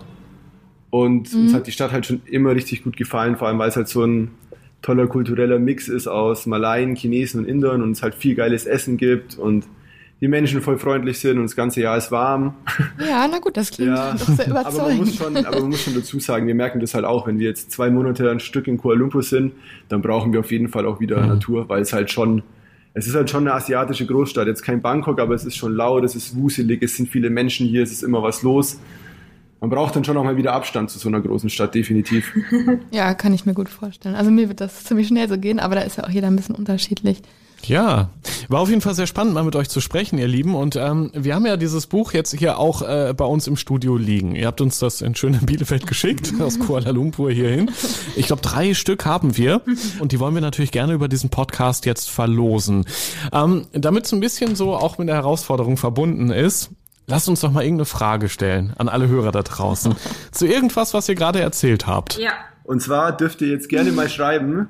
Und 0.94 1.34
uns 1.34 1.52
hat 1.52 1.66
die 1.66 1.72
Stadt 1.72 1.90
halt 1.90 2.06
schon 2.06 2.20
immer 2.24 2.54
richtig 2.54 2.84
gut 2.84 2.96
gefallen, 2.96 3.34
vor 3.36 3.48
allem 3.48 3.58
weil 3.58 3.68
es 3.68 3.74
halt 3.74 3.88
so 3.88 4.04
ein 4.04 4.30
toller 4.80 5.08
kultureller 5.08 5.58
Mix 5.58 5.88
ist 5.88 6.06
aus 6.06 6.46
Malaien, 6.46 6.94
Chinesen 6.94 7.40
und 7.40 7.48
Indern 7.48 7.82
und 7.82 7.90
es 7.90 8.02
halt 8.04 8.14
viel 8.14 8.36
geiles 8.36 8.64
Essen 8.64 8.96
gibt 8.96 9.36
und 9.36 9.66
die 10.20 10.28
Menschen 10.28 10.62
voll 10.62 10.78
freundlich 10.78 11.18
sind 11.18 11.38
und 11.38 11.42
das 11.42 11.56
ganze 11.56 11.80
Jahr 11.80 11.96
ist 11.96 12.12
warm. 12.12 12.54
Ja, 13.00 13.26
na 13.28 13.40
gut, 13.40 13.56
das 13.56 13.72
klingt 13.72 13.90
Ja, 13.90 14.12
doch 14.12 14.20
sehr 14.20 14.54
aber 14.54 14.70
man, 14.86 14.96
muss 14.98 15.16
überzeugend. 15.16 15.16
schon, 15.16 15.46
aber 15.46 15.60
man 15.62 15.70
muss 15.70 15.82
schon 15.82 15.94
dazu 15.96 16.20
sagen, 16.20 16.46
wir 16.46 16.54
merken 16.54 16.78
das 16.78 16.94
halt 16.94 17.04
auch, 17.04 17.26
wenn 17.26 17.40
wir 17.40 17.48
jetzt 17.48 17.72
zwei 17.72 17.90
Monate 17.90 18.30
ein 18.30 18.38
Stück 18.38 18.68
in 18.68 18.78
Kuala 18.78 19.00
Lumpur 19.00 19.24
sind, 19.24 19.50
dann 19.88 20.00
brauchen 20.00 20.32
wir 20.32 20.38
auf 20.38 20.52
jeden 20.52 20.68
Fall 20.68 20.86
auch 20.86 21.00
wieder 21.00 21.26
Natur, 21.26 21.68
weil 21.68 21.82
es 21.82 21.92
halt 21.92 22.12
schon, 22.12 22.44
es 22.92 23.08
ist 23.08 23.16
halt 23.16 23.28
schon 23.30 23.48
eine 23.48 23.54
asiatische 23.54 24.06
Großstadt. 24.06 24.46
Jetzt 24.46 24.62
kein 24.62 24.80
Bangkok, 24.80 25.18
aber 25.18 25.34
es 25.34 25.44
ist 25.44 25.56
schon 25.56 25.74
laut, 25.74 26.04
es 26.04 26.14
ist 26.14 26.36
wuselig, 26.36 26.84
es 26.84 26.96
sind 26.96 27.08
viele 27.08 27.30
Menschen 27.30 27.66
hier, 27.66 27.82
es 27.82 27.90
ist 27.90 28.04
immer 28.04 28.22
was 28.22 28.44
los. 28.44 28.78
Man 29.64 29.70
braucht 29.70 29.96
dann 29.96 30.04
schon 30.04 30.14
auch 30.18 30.24
mal 30.24 30.36
wieder 30.36 30.52
Abstand 30.52 30.90
zu 30.90 30.98
so 30.98 31.08
einer 31.08 31.22
großen 31.22 31.48
Stadt, 31.48 31.74
definitiv. 31.74 32.34
Ja, 32.90 33.14
kann 33.14 33.32
ich 33.32 33.46
mir 33.46 33.54
gut 33.54 33.70
vorstellen. 33.70 34.14
Also 34.14 34.30
mir 34.30 34.48
wird 34.48 34.60
das 34.60 34.84
ziemlich 34.84 35.08
schnell 35.08 35.26
so 35.26 35.38
gehen, 35.38 35.58
aber 35.58 35.74
da 35.74 35.80
ist 35.80 35.96
ja 35.96 36.04
auch 36.04 36.10
jeder 36.10 36.26
ein 36.26 36.36
bisschen 36.36 36.54
unterschiedlich. 36.54 37.22
Ja, 37.62 38.10
war 38.48 38.60
auf 38.60 38.68
jeden 38.68 38.82
Fall 38.82 38.94
sehr 38.94 39.06
spannend, 39.06 39.32
mal 39.32 39.42
mit 39.42 39.56
euch 39.56 39.70
zu 39.70 39.80
sprechen, 39.80 40.18
ihr 40.18 40.28
Lieben. 40.28 40.54
Und 40.54 40.76
ähm, 40.76 41.10
wir 41.14 41.34
haben 41.34 41.46
ja 41.46 41.56
dieses 41.56 41.86
Buch 41.86 42.12
jetzt 42.12 42.36
hier 42.38 42.58
auch 42.58 42.82
äh, 42.82 43.14
bei 43.16 43.24
uns 43.24 43.46
im 43.46 43.56
Studio 43.56 43.96
liegen. 43.96 44.36
Ihr 44.36 44.48
habt 44.48 44.60
uns 44.60 44.80
das 44.80 45.00
in 45.00 45.14
schönen 45.14 45.46
Bielefeld 45.46 45.86
geschickt, 45.86 46.34
aus 46.40 46.58
Kuala 46.58 46.90
Lumpur 46.90 47.30
hierhin. 47.30 47.70
Ich 48.16 48.26
glaube, 48.26 48.42
drei 48.42 48.74
Stück 48.74 49.06
haben 49.06 49.38
wir 49.38 49.62
und 49.98 50.12
die 50.12 50.20
wollen 50.20 50.34
wir 50.34 50.42
natürlich 50.42 50.72
gerne 50.72 50.92
über 50.92 51.08
diesen 51.08 51.30
Podcast 51.30 51.86
jetzt 51.86 52.10
verlosen. 52.10 52.84
Ähm, 53.32 53.66
Damit 53.72 54.04
es 54.04 54.12
ein 54.12 54.20
bisschen 54.20 54.56
so 54.56 54.74
auch 54.74 54.98
mit 54.98 55.08
der 55.08 55.16
Herausforderung 55.16 55.78
verbunden 55.78 56.28
ist, 56.28 56.70
Lasst 57.06 57.28
uns 57.28 57.40
doch 57.40 57.52
mal 57.52 57.62
irgendeine 57.62 57.84
Frage 57.84 58.28
stellen 58.28 58.72
an 58.78 58.88
alle 58.88 59.06
Hörer 59.08 59.30
da 59.30 59.42
draußen. 59.42 59.94
zu 60.32 60.46
irgendwas, 60.46 60.94
was 60.94 61.08
ihr 61.08 61.14
gerade 61.14 61.38
erzählt 61.40 61.86
habt. 61.86 62.18
Ja. 62.18 62.32
Und 62.64 62.80
zwar 62.80 63.14
dürft 63.14 63.42
ihr 63.42 63.48
jetzt 63.48 63.68
gerne 63.68 63.92
mal 63.92 64.08
schreiben, 64.08 64.68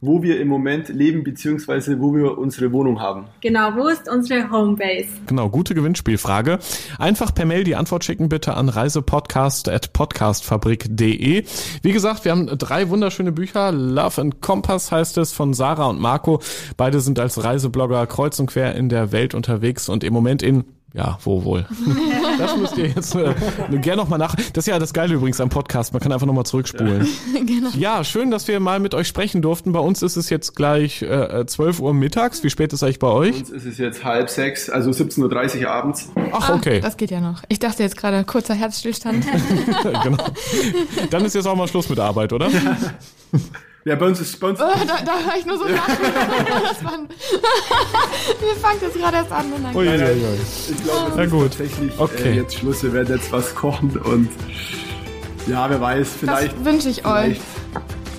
wo 0.00 0.22
wir 0.22 0.40
im 0.40 0.48
Moment 0.48 0.88
leben, 0.88 1.24
beziehungsweise 1.24 2.00
wo 2.00 2.14
wir 2.14 2.38
unsere 2.38 2.72
Wohnung 2.72 3.00
haben. 3.00 3.26
Genau, 3.40 3.74
wo 3.74 3.88
ist 3.88 4.08
unsere 4.08 4.48
Homebase? 4.50 5.08
Genau, 5.26 5.48
gute 5.48 5.74
Gewinnspielfrage. 5.74 6.60
Einfach 6.98 7.34
per 7.34 7.46
Mail 7.46 7.64
die 7.64 7.74
Antwort 7.74 8.04
schicken 8.04 8.28
bitte 8.28 8.54
an 8.54 8.68
reisepodcast.podcastfabrik.de. 8.68 11.44
Wie 11.82 11.92
gesagt, 11.92 12.24
wir 12.24 12.30
haben 12.32 12.46
drei 12.46 12.90
wunderschöne 12.90 13.32
Bücher. 13.32 13.72
Love 13.72 14.20
and 14.20 14.40
Compass 14.40 14.92
heißt 14.92 15.18
es 15.18 15.32
von 15.32 15.54
Sarah 15.54 15.86
und 15.86 16.00
Marco. 16.00 16.40
Beide 16.76 17.00
sind 17.00 17.18
als 17.18 17.42
Reiseblogger 17.42 18.06
kreuz 18.06 18.38
und 18.38 18.46
quer 18.46 18.76
in 18.76 18.88
der 18.88 19.10
Welt 19.10 19.34
unterwegs 19.34 19.88
und 19.88 20.04
im 20.04 20.12
Moment 20.12 20.40
in 20.42 20.62
ja, 20.94 21.18
wo 21.24 21.44
wohl? 21.44 21.66
Das 22.38 22.56
müsst 22.56 22.76
ihr 22.76 22.88
jetzt 22.88 23.14
äh, 23.14 23.32
gerne 23.78 24.02
nochmal 24.02 24.18
nach. 24.18 24.34
Das 24.34 24.64
ist 24.64 24.66
ja 24.66 24.78
das 24.78 24.92
Geile 24.92 25.14
übrigens 25.14 25.40
am 25.40 25.50
Podcast. 25.50 25.92
Man 25.92 26.02
kann 26.02 26.10
einfach 26.10 26.26
nochmal 26.26 26.46
zurückspulen. 26.46 27.06
genau. 27.46 27.70
Ja, 27.76 28.02
schön, 28.02 28.30
dass 28.32 28.48
wir 28.48 28.58
mal 28.58 28.80
mit 28.80 28.92
euch 28.94 29.06
sprechen 29.06 29.40
durften. 29.40 29.72
Bei 29.72 29.78
uns 29.78 30.02
ist 30.02 30.16
es 30.16 30.30
jetzt 30.30 30.56
gleich 30.56 31.02
äh, 31.02 31.46
12 31.46 31.80
Uhr 31.80 31.94
mittags. 31.94 32.42
Wie 32.42 32.50
spät 32.50 32.72
ist 32.72 32.82
eigentlich 32.82 32.98
bei 32.98 33.08
euch? 33.08 33.32
Bei 33.32 33.38
uns 33.38 33.50
ist 33.50 33.66
es 33.66 33.78
jetzt 33.78 34.04
halb 34.04 34.30
sechs, 34.30 34.68
also 34.68 34.90
17.30 34.90 35.62
Uhr 35.62 35.70
abends. 35.70 36.10
Ach, 36.32 36.50
okay. 36.50 36.78
Ah, 36.78 36.86
das 36.86 36.96
geht 36.96 37.10
ja 37.10 37.20
noch. 37.20 37.42
Ich 37.48 37.60
dachte 37.60 37.82
jetzt 37.82 37.96
gerade 37.96 38.24
kurzer 38.24 38.54
Herzstillstand. 38.54 39.24
genau. 39.82 40.24
Dann 41.10 41.24
ist 41.24 41.34
jetzt 41.34 41.46
auch 41.46 41.56
mal 41.56 41.68
Schluss 41.68 41.88
mit 41.88 42.00
Arbeit, 42.00 42.32
oder? 42.32 42.48
Ja, 42.48 42.76
bei 43.96 44.06
uns 44.06 44.18
ist 44.20 44.40
bei 44.40 44.48
uns. 44.48 44.60
Oh, 44.60 44.64
da, 44.64 45.02
da 45.04 45.18
höre 45.18 45.38
ich 45.38 45.44
nur 45.44 45.58
so 45.58 45.64
Sachen. 45.64 45.98
Wir 48.40 48.56
fangen 48.60 48.78
jetzt 48.80 48.96
gerade 48.96 49.16
erst 49.18 49.32
an. 49.32 49.44
Oh, 49.74 49.82
ja, 49.82 49.94
ja, 49.94 50.08
ja. 50.08 50.12
Ich 50.70 50.82
glaube, 50.82 51.22
es 51.22 51.32
ist 51.32 51.58
tatsächlich 51.58 51.92
okay. 51.98 52.30
äh, 52.30 52.36
jetzt 52.36 52.54
Schluss. 52.54 52.82
Wir 52.82 52.94
werden 52.94 53.14
jetzt 53.14 53.30
was 53.30 53.54
kochen 53.54 53.98
und 53.98 54.30
ja, 55.46 55.68
wer 55.68 55.80
weiß, 55.80 56.08
vielleicht. 56.20 56.56
Das 56.56 56.64
wünsche 56.64 56.88
ich 56.88 57.04
euch. 57.04 57.38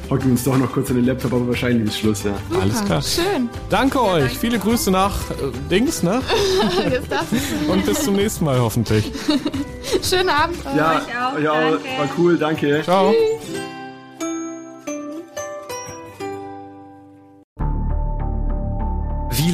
Hocken 0.10 0.25
wir 0.25 0.32
uns 0.34 0.43
doch 0.43 0.56
noch 0.56 0.71
kurz 0.71 0.91
an 0.91 0.97
den 0.97 1.06
Laptop, 1.06 1.34
aber 1.34 1.47
wahrscheinlich 1.47 1.88
ist 1.88 1.97
Schluss, 1.97 2.23
ja. 2.23 2.36
Super, 2.47 2.62
Alles 2.62 2.86
klar. 2.86 3.01
Schön. 3.01 3.49
Danke 3.71 3.97
ja, 3.97 4.04
euch. 4.04 4.21
Danke. 4.21 4.36
Viele 4.36 4.60
Grüße 4.60 4.91
nach 4.91 5.15
äh, 5.32 5.34
Dings, 5.71 6.04
ne? 6.04 6.21
Und 7.67 7.86
bis 7.88 8.04
zum 8.04 8.15
nächsten 8.15 8.45
Mal 8.45 8.60
hoffentlich. 8.60 9.12
Schönen 10.08 10.30
Abend. 10.30 10.58
Ja, 10.78 10.91
euch 10.91 11.01
auch. 11.01 11.39
ja, 11.39 11.71
danke. 11.71 11.84
war 11.97 12.10
cool, 12.19 12.38
danke. 12.38 12.82
Ciao. 12.84 13.12
Tschüss. 13.12 13.64